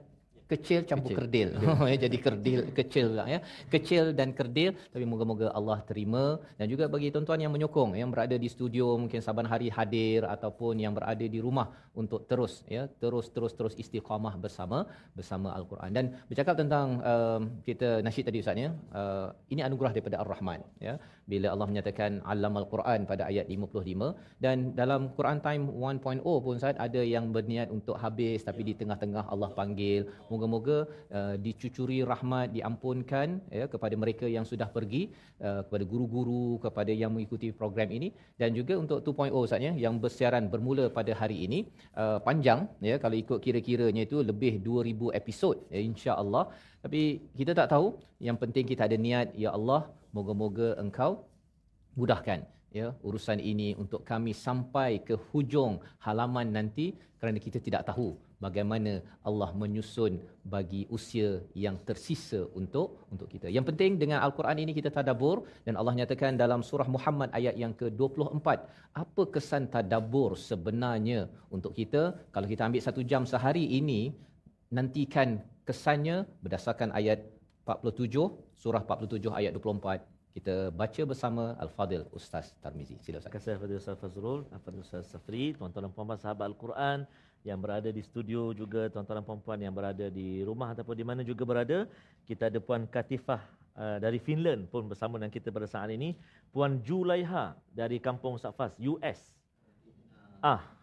[0.52, 1.20] kecil campur Kecil.
[1.20, 1.50] kerdil.
[1.92, 3.40] ya jadi kerdil kecil pula ya.
[3.74, 6.24] Kecil dan kerdil tapi moga-moga Allah terima
[6.60, 10.78] dan juga bagi tuan-tuan yang menyokong yang berada di studio mungkin saban hari hadir ataupun
[10.84, 11.68] yang berada di rumah
[12.02, 14.86] untuk terus ya terus terus terus istiqamah bersama
[15.18, 15.90] bersama al-Quran.
[15.98, 18.72] Dan bercakap tentang um, kita nasyid tadi ustaz ya.
[19.02, 20.96] Uh, ini anugerah daripada Ar-Rahman ya.
[21.32, 26.78] Bila Allah menyatakan allamal Quran pada ayat 55 dan dalam Quran Time 1.0 pun Ustaz
[26.86, 30.06] ada yang berniat untuk habis tapi di tengah-tengah Allah panggil.
[30.32, 30.78] Moga-moga
[31.18, 35.04] uh, dicucuri rahmat diampunkan ya kepada mereka yang sudah pergi
[35.48, 38.14] uh, kepada guru-guru kepada yang mengikuti program ini.
[38.42, 41.60] Dan juga untuk 2.0 Ustaz ya yang bersiaran bermula pada hari ini
[41.98, 46.46] uh, panjang ya kalau ikut kira-kiranya itu lebih 2000 episod ya insya-Allah.
[46.86, 47.02] Tapi
[47.34, 49.82] kita tak tahu yang penting kita ada niat ya Allah
[50.16, 51.12] moga-moga engkau
[52.00, 52.40] mudahkan
[52.78, 55.74] ya urusan ini untuk kami sampai ke hujung
[56.06, 56.86] halaman nanti
[57.20, 58.08] kerana kita tidak tahu
[58.46, 58.94] bagaimana
[59.30, 60.20] Allah menyusun
[60.54, 61.30] bagi usia
[61.64, 63.48] yang tersisa untuk untuk kita.
[63.56, 67.74] Yang penting dengan al-Quran ini kita tadabbur dan Allah nyatakan dalam surah Muhammad ayat yang
[67.80, 68.48] ke-24,
[69.04, 72.04] apa kesan tadabbur sebenarnya untuk kita?
[72.36, 74.02] Kalau kita ambil satu jam sehari ini,
[74.78, 77.20] nantikan kesannya berdasarkan ayat
[77.66, 80.06] 47 surah 47 ayat 24
[80.38, 83.00] kita baca bersama Al-Fadil Ustaz Tarmizi.
[83.00, 83.32] Sila Ustaz.
[83.32, 87.08] Terima kasih kepada Ustaz Fazrul, kepada Ustaz Safri, tuan-tuan dan puan-puan sahabat Al-Quran
[87.48, 91.22] yang berada di studio juga tuan-tuan dan puan-puan yang berada di rumah ataupun di mana
[91.24, 91.88] juga berada.
[92.28, 93.42] Kita ada Puan Katifah
[93.80, 96.20] uh, dari Finland pun bersama dengan kita pada saat ini.
[96.52, 99.32] Puan Julaiha dari Kampung Safas, US.
[100.44, 100.76] Ah,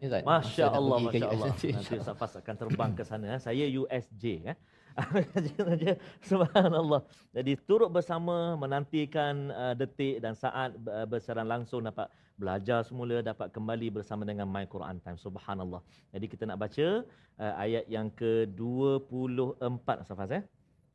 [0.00, 0.24] Ya, Ustaz.
[0.24, 1.48] Masya Masa dah Allah, pergi ke Masya US Allah.
[1.52, 3.36] nanti, Nanti Ustaz Fas akan terbang ke sana.
[3.36, 4.24] Saya USJ.
[4.48, 4.56] Eh.
[6.30, 7.00] Subhanallah.
[7.30, 13.52] Jadi turut bersama menantikan uh, detik dan saat uh, bersiaran langsung dapat belajar semula, dapat
[13.52, 15.20] kembali bersama dengan My Quran Time.
[15.20, 15.84] Subhanallah.
[16.10, 17.04] Jadi kita nak baca
[17.38, 20.32] uh, ayat yang ke-24 Ustaz Fas.
[20.32, 20.44] Eh.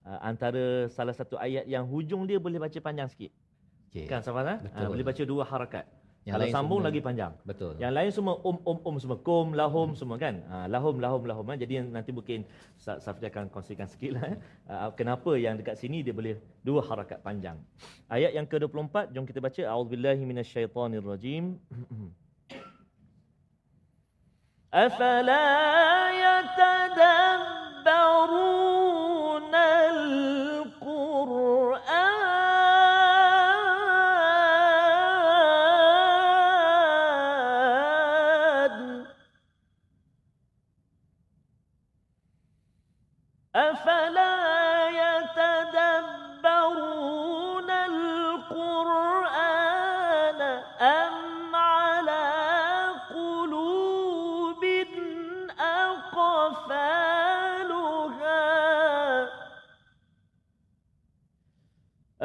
[0.06, 3.32] Uh, antara salah satu ayat yang hujung dia boleh baca panjang sikit.
[3.94, 4.10] Okey.
[4.10, 4.48] Kan Ustaz Fas?
[4.50, 4.58] Eh?
[4.74, 5.86] Uh, boleh baca dua harakat.
[6.26, 7.38] Yang kalau sambung semua, lagi panjang.
[7.46, 7.78] Betul.
[7.78, 10.00] Yang lain semua um um um semua kum lahum hmm.
[10.02, 10.42] semua kan.
[10.50, 11.54] Ha, lahum lahum lahum kan.
[11.54, 11.62] Eh.
[11.62, 12.50] Jadi nanti mungkin
[12.82, 14.34] Safia akan kongsikan sikit lah.
[14.34, 14.38] Eh.
[14.66, 17.62] Ha, ha, kenapa yang dekat sini dia boleh dua harakat panjang.
[18.10, 19.62] Ayat yang ke-24 jom kita baca.
[19.70, 21.62] A'udzubillahi minasyaitonirrajim.
[24.74, 25.46] Afala
[26.10, 28.75] yatadabbarun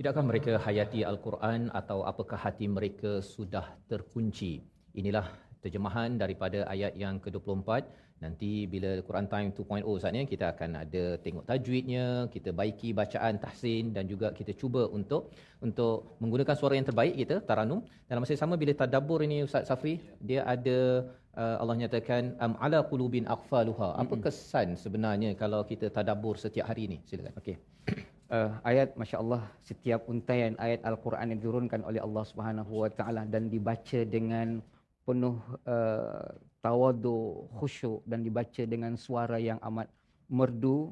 [0.01, 4.65] Tidakkah mereka hayati Al-Quran atau apakah hati mereka sudah terkunci?
[4.97, 5.29] Inilah
[5.64, 7.70] terjemahan daripada ayat yang ke-24.
[8.16, 13.92] Nanti bila Quran Time 2.0 saatnya kita akan ada tengok tajwidnya, kita baiki bacaan tahsin
[13.96, 17.84] dan juga kita cuba untuk untuk menggunakan suara yang terbaik kita taranum.
[18.08, 21.04] Dalam masa yang sama bila tadabbur ini Ustaz Safri, dia ada
[21.36, 24.00] uh, Allah nyatakan am ala qulubin aqfaluha.
[24.00, 26.98] Apa kesan sebenarnya kalau kita tadabbur setiap hari ini?
[27.04, 27.36] Silakan.
[27.40, 27.56] Okey.
[28.26, 33.46] Uh, ayat masya-Allah setiap untaian ayat al-Quran yang diturunkan oleh Allah Subhanahu wa taala dan
[33.46, 34.58] dibaca dengan
[35.06, 39.86] penuh uh, tawadu, khusyuk dan dibaca dengan suara yang amat
[40.26, 40.90] merdu,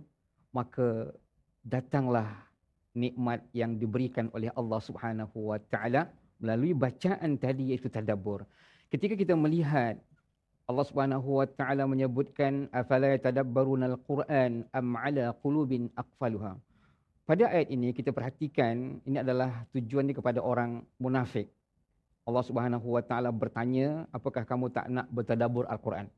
[0.55, 1.11] maka
[1.67, 2.31] datanglah
[2.95, 6.07] nikmat yang diberikan oleh Allah Subhanahu wa taala
[6.39, 8.47] melalui bacaan tadi iaitu tadabbur.
[8.87, 9.99] Ketika kita melihat
[10.71, 16.55] Allah Subhanahu wa taala menyebutkan afala yatadabbaruna al-Quran am ala qulubin aqfaluha.
[17.25, 21.51] Pada ayat ini kita perhatikan ini adalah tujuan dia kepada orang munafik.
[22.25, 26.09] Allah Subhanahu wa taala bertanya, apakah kamu tak nak bertadabbur al-Quran?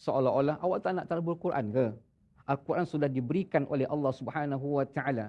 [0.00, 1.86] Seolah-olah awak tak nak tadabbur Quran ke?
[2.46, 5.26] Al-Quran sudah diberikan oleh Allah Subhanahu wa taala.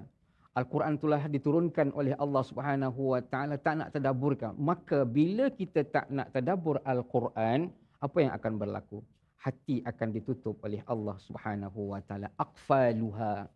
[0.52, 4.48] Al-Quran telah diturunkan oleh Allah Subhanahu wa taala tak nak tadabbur ke?
[4.70, 7.68] Maka bila kita tak nak tadabbur Al-Quran,
[8.00, 8.98] apa yang akan berlaku?
[9.42, 12.30] Hati akan ditutup oleh Allah Subhanahu wa taala.
[12.38, 13.50] Aqfaluha.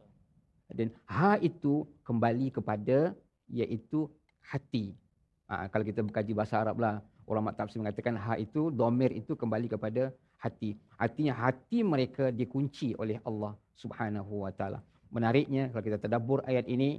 [0.75, 3.15] Dan ha itu kembali kepada
[3.47, 4.11] iaitu
[4.43, 4.91] hati.
[5.47, 6.99] Ha, kalau kita berkaji bahasa Arab lah,
[7.31, 10.11] orang tafsir mengatakan ha itu, domir itu kembali kepada
[10.43, 10.75] hati.
[10.99, 14.81] Artinya hati mereka dikunci oleh Allah Subhanahu Wa Taala.
[15.15, 16.99] Menariknya kalau kita tadabbur ayat ini,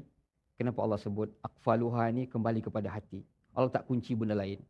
[0.55, 3.19] kenapa Allah sebut akfaluha ini kembali kepada hati.
[3.51, 4.63] Allah tak kunci benda lain.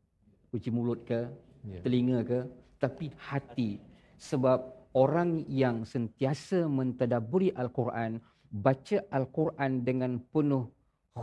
[0.50, 1.28] Kunci mulut ke,
[1.68, 1.84] Ya.
[1.84, 2.40] telinga ke,
[2.80, 3.82] tapi hati.
[4.16, 10.72] Sebab orang yang sentiasa mentadaburi Al-Quran, baca Al-Quran dengan penuh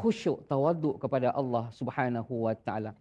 [0.00, 2.92] khusyuk tawaduk kepada Allah Subhanahu wa taala.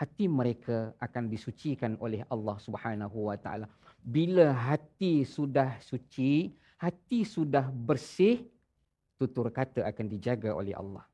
[0.00, 3.66] Hati mereka akan disucikan oleh Allah Subhanahu wa taala.
[4.00, 8.48] Bila hati sudah suci hati sudah bersih
[9.20, 11.04] tutur kata akan dijaga oleh Allah.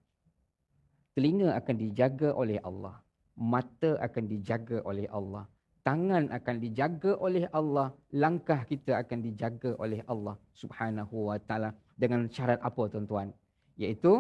[1.19, 2.95] Telinga akan dijaga oleh Allah.
[3.37, 5.45] Mata akan dijaga oleh Allah.
[5.83, 7.89] Tangan akan dijaga oleh Allah.
[8.23, 11.71] Langkah kita akan dijaga oleh Allah Subhanahu wa taala.
[11.99, 13.35] Dengan syarat apa tuan-tuan?
[13.81, 14.13] Iaitu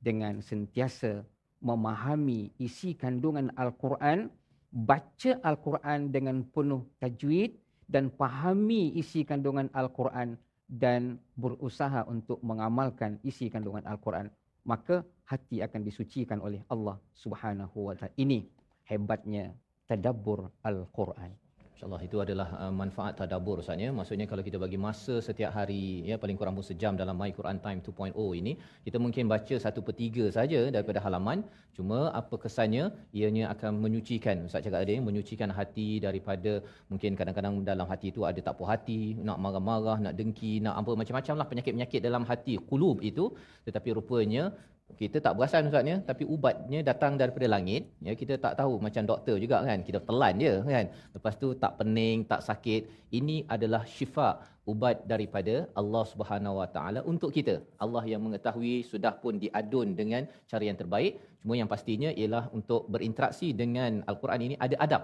[0.00, 1.22] dengan sentiasa
[1.60, 4.32] memahami isi kandungan Al-Quran,
[4.72, 7.52] baca Al-Quran dengan penuh tajwid
[7.84, 10.40] dan fahami isi kandungan Al-Quran
[10.70, 14.30] dan berusaha untuk mengamalkan isi kandungan Al-Quran.
[14.62, 18.14] Maka hati akan disucikan oleh Allah Subhanahu wa taala.
[18.14, 18.46] Ini
[18.86, 19.50] hebatnya
[19.90, 21.34] tadabbur Al-Quran.
[21.80, 23.88] InsyaAllah itu adalah uh, manfaat tadabbur Ustaz ya.
[23.98, 27.56] Maksudnya kalau kita bagi masa setiap hari ya paling kurang pun sejam dalam My Quran
[27.64, 28.52] Time 2.0 ini,
[28.86, 31.40] kita mungkin baca satu per tiga saja daripada halaman.
[31.76, 32.84] Cuma apa kesannya?
[33.16, 34.44] Ianya akan menyucikan.
[34.48, 36.52] Ustaz cakap tadi, menyucikan hati daripada
[36.92, 40.92] mungkin kadang-kadang dalam hati itu ada tak puas hati, nak marah-marah, nak dengki, nak apa
[41.00, 43.32] macam-macam lah penyakit-penyakit dalam hati, kulub itu.
[43.64, 44.52] Tetapi rupanya
[44.98, 47.82] kita tak perasan Ustaz ya, tapi ubatnya datang daripada langit.
[48.06, 49.78] Ya, kita tak tahu macam doktor juga kan.
[49.88, 50.86] Kita telan je kan.
[51.16, 52.82] Lepas tu tak pening, tak sakit.
[53.18, 54.28] Ini adalah syifa,
[54.72, 57.54] ubat daripada Allah Subhanahu Wa Taala untuk kita.
[57.84, 61.12] Allah yang mengetahui sudah pun diadun dengan cara yang terbaik.
[61.42, 65.02] Cuma yang pastinya ialah untuk berinteraksi dengan Al-Quran ini ada adab.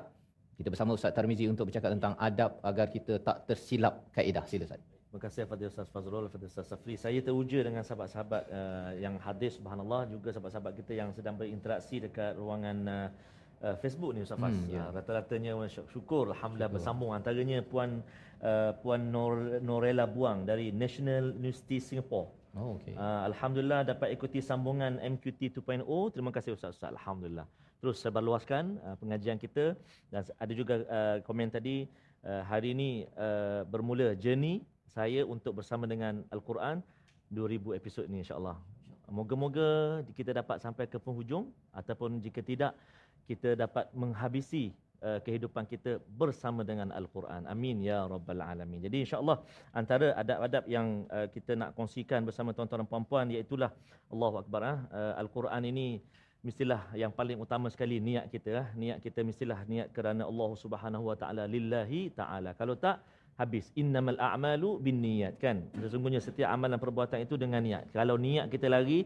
[0.57, 4.45] Kita bersama Ustaz Tarmizi untuk bercakap tentang adab agar kita tak tersilap kaedah.
[4.49, 4.96] Sila Ustaz.
[5.07, 6.99] Terima kasih kepada Ustaz Fazrul, kepada Ustaz Safri.
[6.99, 12.35] Saya teruja dengan sahabat-sahabat uh, yang hadir subhanallah juga sahabat-sahabat kita yang sedang berinteraksi dekat
[12.35, 13.09] ruangan uh,
[13.63, 14.59] uh, Facebook ni Ustaz Faz.
[14.59, 14.83] Hmm, ya.
[14.83, 18.03] Uh, rata-ratanya syuk- syukur alhamdulillah bersambung antaranya puan
[18.43, 22.27] uh, puan Nor, Norella Buang dari National University Singapore.
[22.57, 22.97] Oh, okey.
[22.97, 25.85] Uh, Alhamdulillah dapat ikuti sambungan MQT 2.0.
[26.13, 26.89] Terima kasih Ustaz-Ustaz.
[26.89, 27.45] Alhamdulillah.
[27.85, 29.77] Terus sebarluaskan uh, pengajian kita
[30.09, 31.85] dan ada juga uh, komen tadi
[32.25, 34.65] uh, hari ini uh, bermula journey
[34.97, 36.81] saya untuk bersama dengan Al-Quran
[37.29, 38.57] 2000 episod ini insya-Allah.
[39.13, 42.73] Moga-moga kita dapat sampai ke penghujung ataupun jika tidak
[43.29, 44.73] kita dapat menghabisi
[45.05, 47.45] uh, kehidupan kita bersama dengan Al-Quran.
[47.45, 48.81] Amin ya rabbal alamin.
[48.81, 49.45] Jadi insya-Allah
[49.77, 53.61] antara adab-adab yang uh, kita nak kongsikan bersama tuan-tuan dan puan-puan iaitu
[54.09, 54.89] Allahu akbar.
[54.89, 56.01] Uh, Al-Quran ini
[56.41, 58.69] mestilah yang paling utama sekali niat kita ah.
[58.79, 62.55] Niat kita mestilah niat kerana Allah Subhanahu Wa Taala lillahi taala.
[62.55, 63.03] Kalau tak
[63.37, 65.69] habis innamal a'malu binniyat kan.
[65.77, 67.93] Sesungguhnya setiap amalan perbuatan itu dengan niat.
[67.93, 69.05] Kalau niat kita lari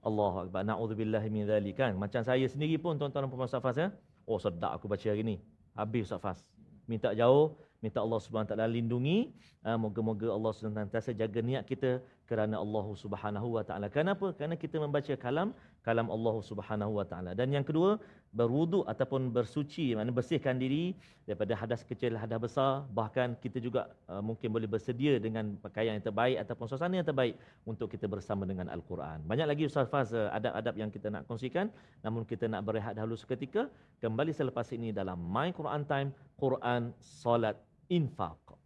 [0.00, 0.64] Allahu akbar.
[0.64, 1.92] Nauzubillahi min dzalik kan.
[1.98, 3.88] Macam saya sendiri pun tuan-tuan dan puan-puan safas ya.
[4.24, 5.36] Oh sedap aku baca hari ni.
[5.76, 6.40] Habis safas.
[6.86, 9.34] Minta jauh, minta Allah Subhanahu taala lindungi.
[9.66, 11.98] Ah, moga-moga Allah senantiasa jaga niat kita
[12.30, 13.90] kerana Allah Subhanahu wa taala.
[13.90, 14.30] Kenapa?
[14.32, 15.50] Kerana kita membaca kalam
[15.86, 17.30] kalam Allah Subhanahu wa taala.
[17.38, 17.90] Dan yang kedua,
[18.34, 20.84] berwuduk ataupun bersuci, maknanya bersihkan diri
[21.24, 26.04] daripada hadas kecil, hadas besar, bahkan kita juga uh, mungkin boleh bersedia dengan pakaian yang
[26.04, 29.22] terbaik ataupun suasana yang terbaik untuk kita bersama dengan Al-Quran.
[29.30, 31.70] Banyak lagi Ustaz Faz uh, adab-adab yang kita nak kongsikan,
[32.02, 33.70] namun kita nak berehat dahulu seketika.
[34.02, 37.56] Kembali selepas ini dalam My Quran Time, Quran, Salat,
[37.88, 38.65] Infaq.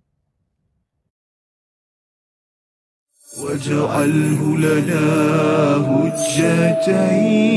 [3.38, 5.06] واجعله لنا
[5.86, 7.50] هجتين.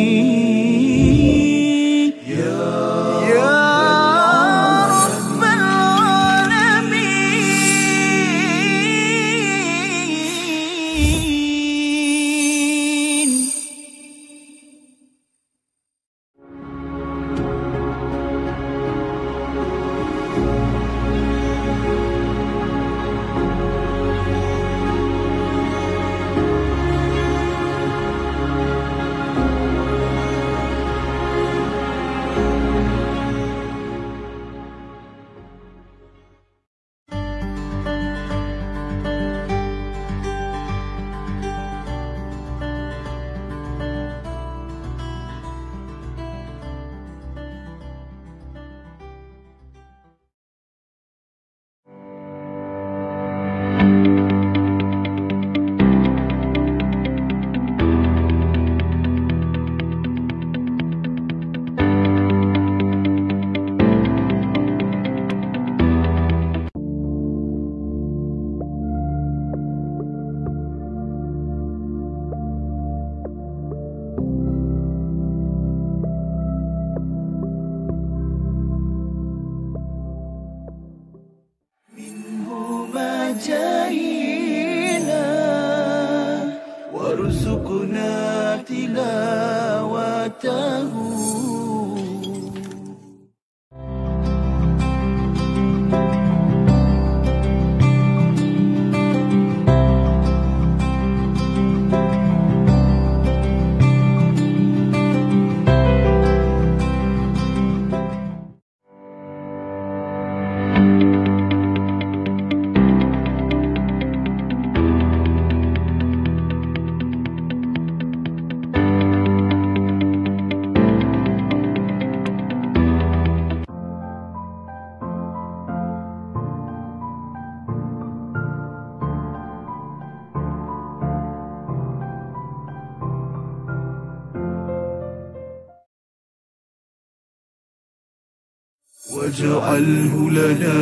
[139.33, 140.79] واجعله لنا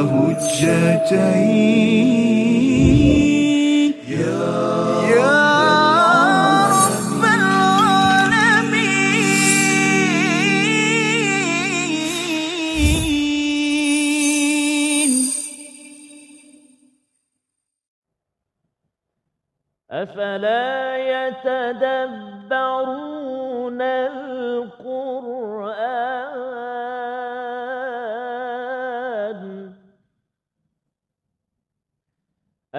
[0.00, 1.83] هجتين.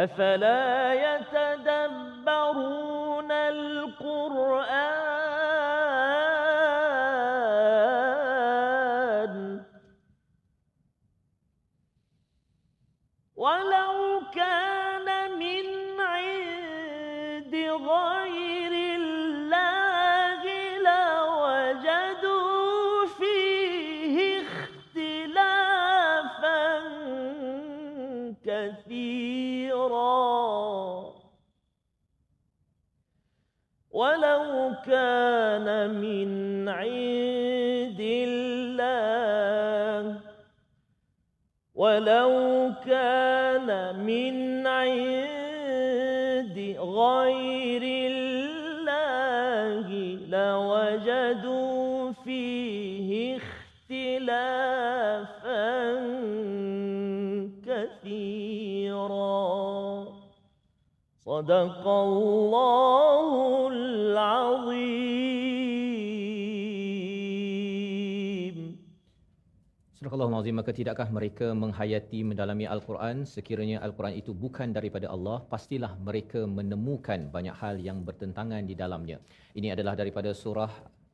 [0.04, 0.83] أفلا
[61.35, 63.27] صدق الله
[63.75, 64.95] العظيم
[69.99, 73.27] صدق الله العظيم maka tidakkah mereka menghayati mendalami al-Quran?
[73.27, 79.17] Sekiranya al-Quran itu bukan daripada Allah pastilah mereka menemukan banyak hal yang bertentangan di dalamnya.
[79.59, 80.71] Ini adalah daripada surah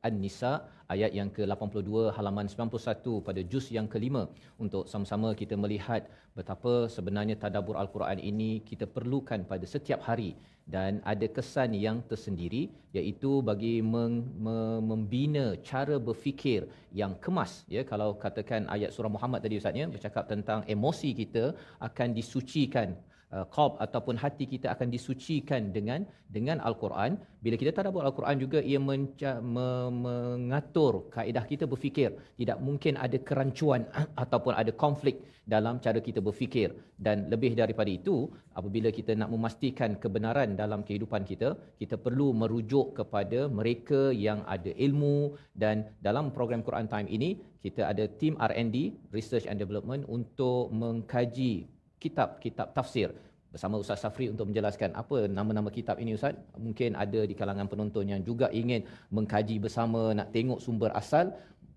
[0.08, 0.52] An-Nisa
[0.94, 4.22] ayat yang ke-82 halaman 91 pada juz yang kelima.
[4.58, 10.34] Untuk sama-sama kita melihat betapa sebenarnya tadabbur Al-Quran ini kita perlukan pada setiap hari.
[10.74, 14.58] Dan ada kesan yang tersendiri iaitu bagi meng, me,
[14.90, 17.66] membina cara berfikir yang kemas.
[17.66, 21.44] Ya kalau katakan ayat surah Muhammad tadi ustaz ya bercakap tentang emosi kita
[21.88, 22.94] akan disucikan
[23.36, 26.00] uh, qalb ataupun hati kita akan disucikan dengan
[26.36, 27.16] dengan al-Quran.
[27.44, 29.68] Bila kita tadabbur al-Quran juga ia menca, me,
[30.04, 32.10] mengatur kaedah kita berfikir.
[32.40, 33.88] Tidak mungkin ada kerancuan
[34.22, 35.16] ataupun ada konflik
[35.54, 36.70] dalam cara kita berfikir.
[37.06, 42.94] Dan lebih daripada itu apabila kita nak memastikan kebenaran dalam kehidupan kita kita perlu merujuk
[42.98, 45.34] kepada mereka yang ada ilmu.
[45.62, 47.30] Dan dalam program Quran Time ini
[47.64, 48.76] kita ada tim R&D
[49.16, 51.66] research and development untuk mengkaji
[52.02, 53.08] kitab-kitab tafsir
[53.52, 56.34] bersama Ustaz Safri untuk menjelaskan apa nama-nama kitab ini Ustaz.
[56.56, 58.82] Mungkin ada di kalangan penonton yang juga ingin
[59.12, 61.30] mengkaji bersama, nak tengok sumber asal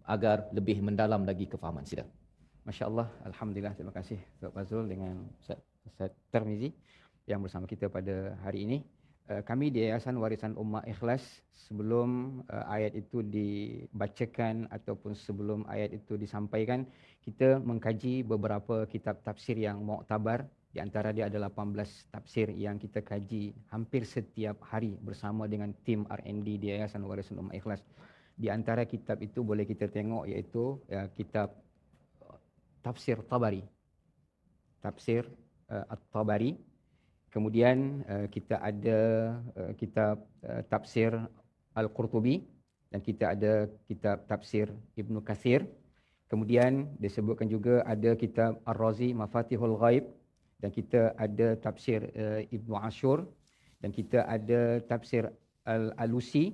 [0.07, 1.83] agar lebih mendalam lagi kefahaman.
[1.83, 2.07] Sila.
[2.65, 3.73] Masya Allah, Alhamdulillah.
[3.77, 6.73] Terima kasih Tuan Fazul dengan Ustaz, Ustaz Termizi
[7.29, 8.77] yang bersama kita pada hari ini.
[9.25, 15.97] Uh, kami di Yayasan Warisan Ummah Ikhlas sebelum uh, ayat itu dibacakan ataupun sebelum ayat
[15.97, 16.85] itu disampaikan
[17.25, 20.45] kita mengkaji beberapa kitab tafsir yang muktabar
[20.75, 26.03] di antara dia ada 18 tafsir yang kita kaji hampir setiap hari bersama dengan tim
[26.05, 27.79] R&D di Yayasan Warisan Ummah Ikhlas.
[28.35, 31.55] Di antara kitab itu boleh kita tengok iaitu ya, kitab
[32.27, 32.35] uh,
[32.83, 33.63] tafsir Tabari.
[34.83, 35.23] Tafsir
[35.71, 36.59] uh, At-Tabari.
[37.31, 38.99] Kemudian uh, kita ada
[39.55, 41.15] uh, kitab uh, tafsir
[41.71, 42.43] Al-Qurtubi
[42.91, 45.63] dan kita ada kitab tafsir Ibnu Kathir.
[46.35, 50.03] Kemudian disebutkan juga ada kitab Ar-Razi Mafatihul Ghaib
[50.59, 53.23] dan kita ada tafsir uh, Ibnu Ashur
[53.79, 55.31] dan kita ada tafsir
[55.63, 56.51] Al-Alusi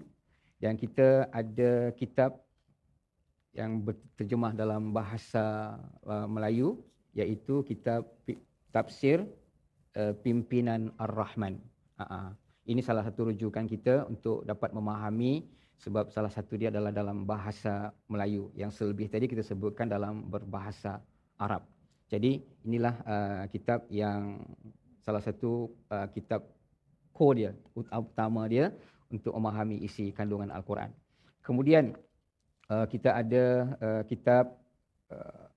[0.62, 2.46] dan kita ada kitab
[3.58, 5.74] yang berterjemah dalam bahasa
[6.06, 6.78] uh, Melayu
[7.18, 8.06] iaitu kitab
[8.70, 9.26] tafsir
[9.98, 11.58] uh, Pimpinan Ar-Rahman.
[11.98, 12.30] Uh-huh.
[12.70, 15.42] Ini salah satu rujukan kita untuk dapat memahami
[15.82, 21.02] sebab salah satu dia adalah dalam bahasa Melayu yang selebih tadi kita sebutkan dalam berbahasa
[21.42, 21.66] Arab.
[22.06, 22.38] Jadi
[22.70, 24.46] inilah uh, kitab yang
[25.02, 26.46] salah satu uh, kitab
[27.10, 28.70] core dia, utama dia
[29.10, 30.94] untuk memahami isi kandungan Al-Quran.
[31.42, 31.98] Kemudian
[32.70, 33.46] uh, kita ada
[33.82, 34.54] uh, kitab
[35.10, 35.50] uh,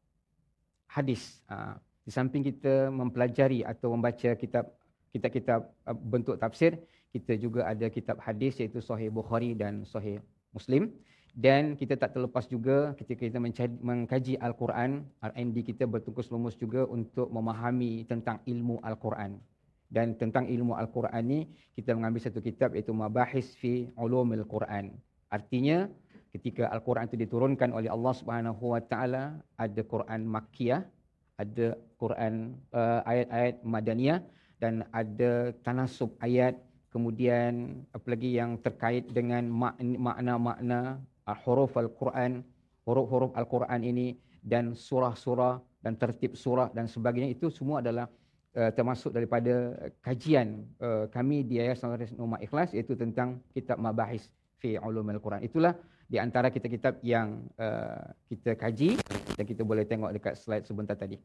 [0.88, 1.44] hadis.
[1.52, 4.72] Uh, di samping kita mempelajari atau membaca kitab
[5.12, 6.80] kitab-kitab uh, bentuk tafsir,
[7.14, 10.18] kita juga ada kitab hadis iaitu Sahih Bukhari dan Sahih
[10.50, 10.90] Muslim
[11.34, 13.42] dan kita tak terlepas juga ketika kita
[13.82, 19.42] mengkaji Al-Quran, R&D kita bertungkus lumus juga untuk memahami tentang ilmu Al-Quran.
[19.90, 21.40] Dan tentang ilmu Al-Quran ni,
[21.74, 24.94] kita mengambil satu kitab iaitu Mabahis fi Ulumil Quran.
[25.26, 25.90] Artinya,
[26.30, 30.86] ketika Al-Quran itu diturunkan oleh Allah Subhanahu Wa Taala, ada Quran Makkiyah,
[31.34, 31.66] ada
[31.98, 34.22] Quran uh, ayat-ayat Madaniyah
[34.62, 36.54] dan ada tanasub ayat
[36.94, 39.50] kemudian apalagi yang terkait dengan
[39.98, 41.02] makna-makna
[41.42, 42.46] huruf Al-Quran,
[42.86, 48.06] huruf-huruf Al-Quran ini dan surah-surah dan tertib surah dan sebagainya itu semua adalah
[48.54, 49.74] uh, termasuk daripada
[50.06, 54.30] kajian uh, kami di Yayasan Ummah Ikhlas iaitu tentang kitab Mabahis
[54.62, 55.42] fi Ulumul Quran.
[55.42, 55.74] Itulah
[56.06, 59.02] di antara kitab-kitab yang uh, kita kaji
[59.34, 61.18] dan kita boleh tengok dekat slide sebentar tadi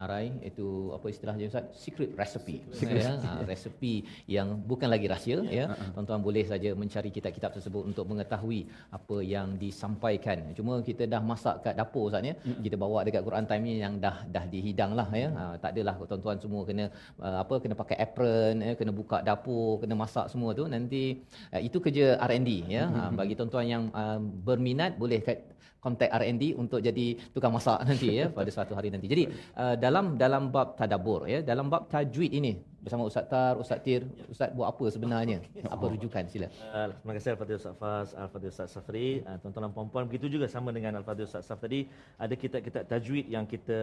[0.00, 1.64] arai itu apa istilahnya Ustaz?
[1.76, 2.56] Secret recipe.
[2.72, 3.94] Secret ya ha, recipe
[4.24, 5.64] yang bukan lagi rahsia ya, ya.
[5.68, 5.90] Uh-huh.
[5.94, 8.60] tuan-tuan boleh saja mencari kitab-kitab tersebut untuk mengetahui
[8.98, 10.56] apa yang disampaikan.
[10.56, 12.34] Cuma kita dah masak kat dapur Ustaz ya.
[12.64, 15.28] Kita bawa dekat Quran time ni yang dah dah dihidang lah ya.
[15.36, 16.84] Ha, tak adalah tuan-tuan semua kena
[17.20, 20.64] uh, apa kena pakai apron ya kena buka dapur kena masak semua tu.
[20.64, 21.20] Nanti
[21.52, 22.88] uh, itu kerja R&D ya.
[22.88, 23.04] Uh-huh.
[23.04, 24.16] ha, bagi tuan-tuan yang uh,
[24.48, 29.08] berminat boleh kat kontak R&D untuk jadi tukang masak nanti ya pada suatu hari nanti.
[29.12, 29.24] Jadi
[29.62, 34.08] uh, dalam dalam bab tadabbur ya, dalam bab tajwid ini bersama Ustaz Tar, Ustaz Tir,
[34.32, 35.44] Ustaz buat apa sebenarnya?
[35.68, 36.48] Apa rujukan sila?
[36.72, 40.48] Uh, terima kasih Al-Fadhil Ustaz Faz, Al-Fadhil Ustaz Safri, uh, tuan-tuan dan puan-puan begitu juga
[40.48, 41.84] sama dengan Al-Fadhil Ustaz Saf tadi,
[42.16, 43.78] ada kitab-kitab tajwid yang kita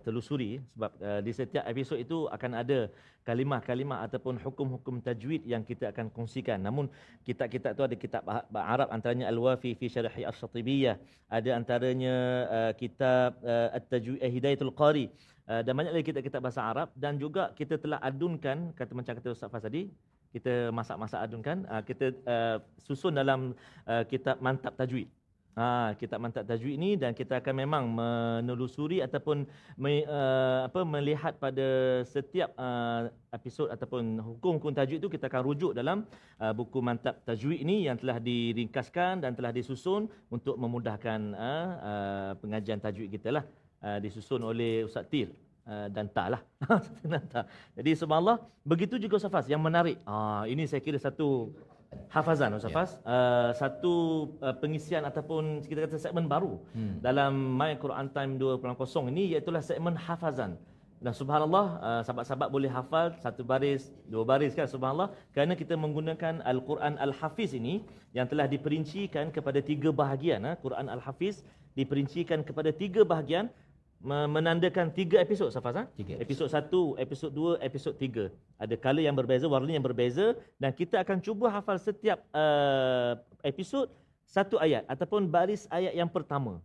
[0.00, 2.88] telusuri sebab uh, di setiap episod itu akan ada
[3.28, 6.56] kalimah-kalimah ataupun hukum-hukum tajwid yang kita akan kongsikan.
[6.56, 6.88] Namun
[7.28, 8.22] kitab-kitab itu ada kitab
[8.56, 10.96] Arab antaranya Al-Wafi fi Syarhi Asy-Syatibiyah,
[11.28, 12.16] ada antaranya
[12.48, 15.12] uh, kitab uh, At-Tajwid Hidayatul Qari
[15.50, 19.34] uh, dan banyak lagi kitab-kitab bahasa Arab dan juga kita telah adunkan kata macam kata
[19.34, 19.90] Ustaz Faz tadi
[20.30, 23.52] kita masak-masak adunkan uh, kita uh, susun dalam
[23.90, 25.10] uh, kitab Mantap Tajwid.
[25.58, 29.42] Ha, kitab mantap tajwid ni dan kita akan memang menelusuri ataupun
[29.74, 35.74] me, uh, apa melihat pada setiap uh, episod ataupun hukum-hukum tajwid itu kita akan rujuk
[35.74, 36.06] dalam
[36.38, 42.30] uh, buku mantap tajwid ini yang telah diringkaskan dan telah disusun untuk memudahkan uh, uh,
[42.38, 43.44] pengajian tajwid kita lah
[43.84, 45.28] uh, disusun oleh Ustaz Tir
[45.68, 46.42] uh, dan tak lah.
[47.76, 50.00] Jadi subhanallah begitu juga Ustaz Fas yang menarik.
[50.04, 51.52] Ah ini saya kira satu
[52.10, 53.10] hafazan Ustaz Fas yeah.
[53.10, 53.94] uh, satu
[54.42, 57.02] uh, pengisian ataupun kita kata segmen baru hmm.
[57.02, 60.54] dalam My Quran Time 2.0 ini iaitu segmen hafazan
[61.00, 66.44] dan subhanallah uh, sahabat-sahabat boleh hafal satu baris dua baris kan subhanallah kerana kita menggunakan
[66.44, 67.80] al-Quran al-Hafiz ini
[68.12, 71.40] yang telah diperincikan kepada tiga bahagian uh, Quran al-Hafiz
[71.72, 73.48] diperincikan kepada tiga bahagian
[74.00, 75.84] menandakan tiga episod Safaz ha?
[75.92, 78.32] Tiga episod satu, episod dua, episod tiga.
[78.56, 83.92] Ada color yang berbeza, warna yang berbeza dan kita akan cuba hafal setiap uh, episod
[84.24, 86.64] satu ayat ataupun baris ayat yang pertama.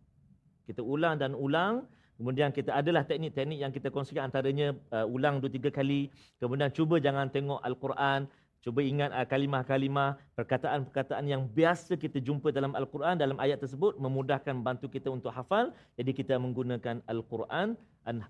[0.64, 1.84] Kita ulang dan ulang.
[2.16, 6.08] Kemudian kita adalah teknik-teknik yang kita kongsikan antaranya uh, ulang dua tiga kali.
[6.40, 8.32] Kemudian cuba jangan tengok Al-Quran.
[8.66, 14.58] Cuba ingat uh, kalimah-kalimah, perkataan-perkataan yang biasa kita jumpa dalam Al-Quran, dalam ayat tersebut, memudahkan
[14.66, 15.70] bantu kita untuk hafal.
[15.94, 17.78] Jadi kita menggunakan Al-Quran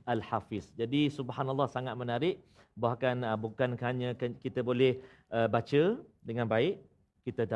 [0.04, 0.76] Al-Hafiz.
[0.76, 2.44] Jadi subhanallah sangat menarik.
[2.76, 4.12] Bahkan uh, bukan hanya
[4.44, 5.00] kita boleh
[5.32, 6.84] uh, baca dengan baik,
[7.24, 7.48] kita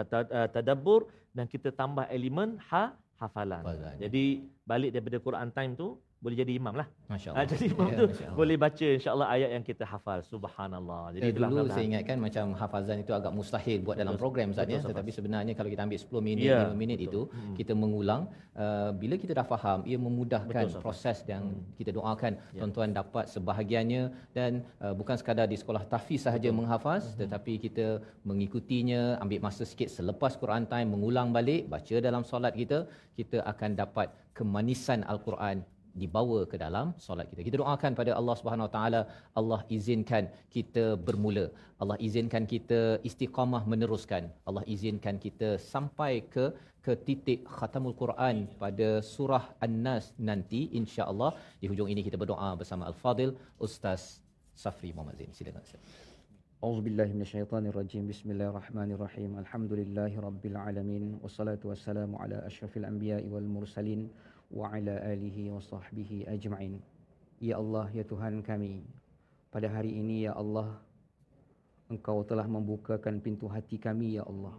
[0.56, 3.68] tadabbur dan kita tambah elemen ha hafalan.
[4.00, 6.88] Jadi balik daripada Quran time tu, boleh jadi imam lah.
[7.08, 7.48] Masya Allah.
[7.48, 8.06] jadi imam ya, tu
[8.36, 10.20] boleh baca insyaAllah ayat yang kita hafal.
[10.28, 11.16] Subhanallah.
[11.16, 14.68] Jadi ya, dulu saya ingatkan macam hafazan itu agak mustahil buat dalam betul, program Ustaz
[14.68, 14.84] ya.
[14.84, 17.08] Tetapi sebenarnya kalau kita ambil 10 minit, ya, 5 minit betul.
[17.08, 17.56] itu, hmm.
[17.56, 18.22] kita mengulang.
[18.60, 21.80] Uh, bila kita dah faham, ia memudahkan betul, proses yang hmm.
[21.80, 22.36] kita doakan.
[22.36, 22.60] Ya.
[22.60, 24.04] Tuan-tuan dapat sebahagiannya
[24.36, 26.60] dan uh, bukan sekadar di sekolah tahfiz sahaja betul.
[26.60, 27.16] menghafaz.
[27.16, 27.24] Hmm.
[27.24, 32.84] Tetapi kita mengikutinya, ambil masa sikit selepas Quran time, mengulang balik, baca dalam solat kita,
[33.16, 35.64] kita akan dapat kemanisan Al-Quran
[36.03, 37.41] dibawa ke dalam solat kita.
[37.49, 39.01] Kita doakan pada Allah Subhanahu Wa Taala,
[39.41, 40.25] Allah izinkan
[40.55, 41.47] kita bermula.
[41.83, 44.25] Allah izinkan kita istiqamah meneruskan.
[44.49, 46.47] Allah izinkan kita sampai ke
[46.87, 51.31] ke titik khatamul Quran pada surah An-Nas nanti insya-Allah.
[51.61, 53.33] Di hujung ini kita berdoa bersama Al-Fadil
[53.67, 54.03] Ustaz
[54.65, 55.33] Safri Muhammad Zain.
[55.39, 55.85] Silakan Ustaz.
[56.65, 62.11] أعوذ بالله من الشيطان الرجيم بسم الله الرحمن الرحيم الحمد لله رب العالمين والصلاة والسلام
[62.17, 64.01] على أشرف الأنبياء والمرسلين
[64.50, 66.82] wa ala alihi wa sahbihi ajma'in.
[67.40, 68.84] Ya Allah, ya Tuhan kami,
[69.54, 70.82] pada hari ini ya Allah,
[71.90, 74.54] Engkau telah membukakan pintu hati kami ya Allah.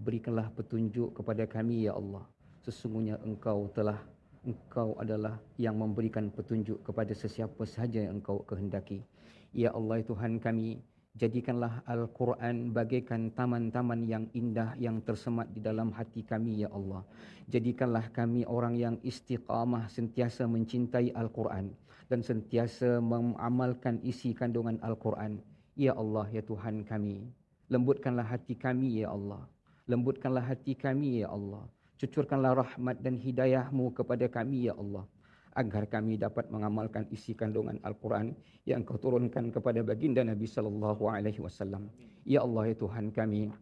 [0.00, 2.24] Berikanlah petunjuk kepada kami ya Allah.
[2.64, 4.00] Sesungguhnya Engkau telah
[4.42, 9.04] Engkau adalah yang memberikan petunjuk kepada sesiapa sahaja yang Engkau kehendaki.
[9.52, 10.80] Ya Allah, ya Tuhan kami,
[11.12, 17.04] Jadikanlah Al-Quran bagaikan taman-taman yang indah yang tersemat di dalam hati kami, Ya Allah.
[17.52, 21.76] Jadikanlah kami orang yang istiqamah sentiasa mencintai Al-Quran
[22.08, 25.44] dan sentiasa mengamalkan isi kandungan Al-Quran.
[25.76, 27.28] Ya Allah, Ya Tuhan kami.
[27.68, 29.44] Lembutkanlah hati kami, Ya Allah.
[29.84, 31.68] Lembutkanlah hati kami, Ya Allah.
[32.00, 35.04] Cucurkanlah rahmat dan hidayahmu kepada kami, Ya Allah
[35.52, 38.32] agar kami dapat mengamalkan isi kandungan Al-Quran
[38.64, 41.92] yang kau turunkan kepada baginda Nabi sallallahu alaihi wasallam.
[42.24, 43.52] Ya Allah ya Tuhan kami,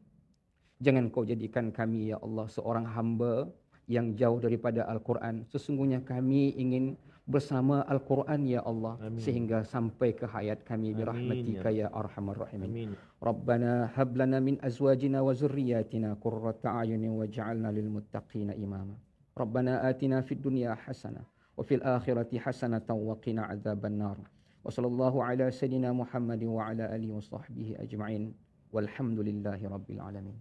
[0.79, 3.51] jangan kau jadikan kami ya Allah seorang hamba
[3.91, 5.43] yang jauh daripada Al-Quran.
[5.51, 6.95] Sesungguhnya kami ingin
[7.27, 9.19] bersama Al-Quran ya Allah Amin.
[9.19, 11.87] sehingga sampai ke hayat kami birahmatika ya.
[11.87, 12.95] ya arhamar rahimin.
[13.19, 18.95] Rabbana hab lana min azwajina wa zurriyyatina qurrata a'yunin waj'alna lil muttaqina imama.
[19.35, 21.27] Rabbana atina fid dunya hasanah
[21.61, 24.19] وفي الآخرة حسنة وقنا عذاب النار
[24.65, 28.33] وصلى الله على سيدنا محمد وعلى آله وصحبه sahbihi
[28.73, 30.37] والحمد لله رب alamin.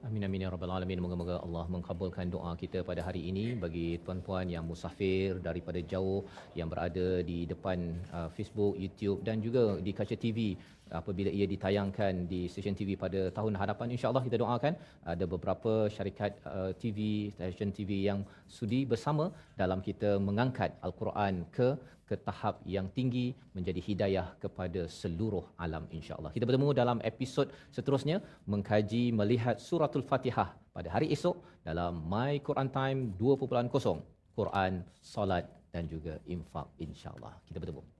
[0.00, 0.96] Amin amin ya rabbal alamin.
[0.96, 6.24] Moga-moga Allah mengkabulkan doa kita pada hari ini bagi tuan-tuan yang musafir daripada jauh
[6.56, 10.56] yang berada di depan uh, Facebook, YouTube dan juga di kaca TV
[10.98, 14.74] apabila ia ditayangkan di stesen TV pada tahun hadapan insyaallah kita doakan
[15.12, 16.98] ada beberapa syarikat uh, TV
[17.36, 18.20] stesen TV yang
[18.58, 19.26] sudi bersama
[19.62, 21.70] dalam kita mengangkat al-Quran ke
[22.10, 23.26] ke tahap yang tinggi
[23.56, 26.32] menjadi hidayah kepada seluruh alam insyaallah.
[26.36, 28.18] Kita bertemu dalam episod seterusnya
[28.52, 31.38] mengkaji melihat suratul Fatihah pada hari esok
[31.68, 33.94] dalam My Quran Time 2.0
[34.38, 34.72] Quran
[35.14, 37.34] solat dan juga infak insyaallah.
[37.46, 37.99] Kita bertemu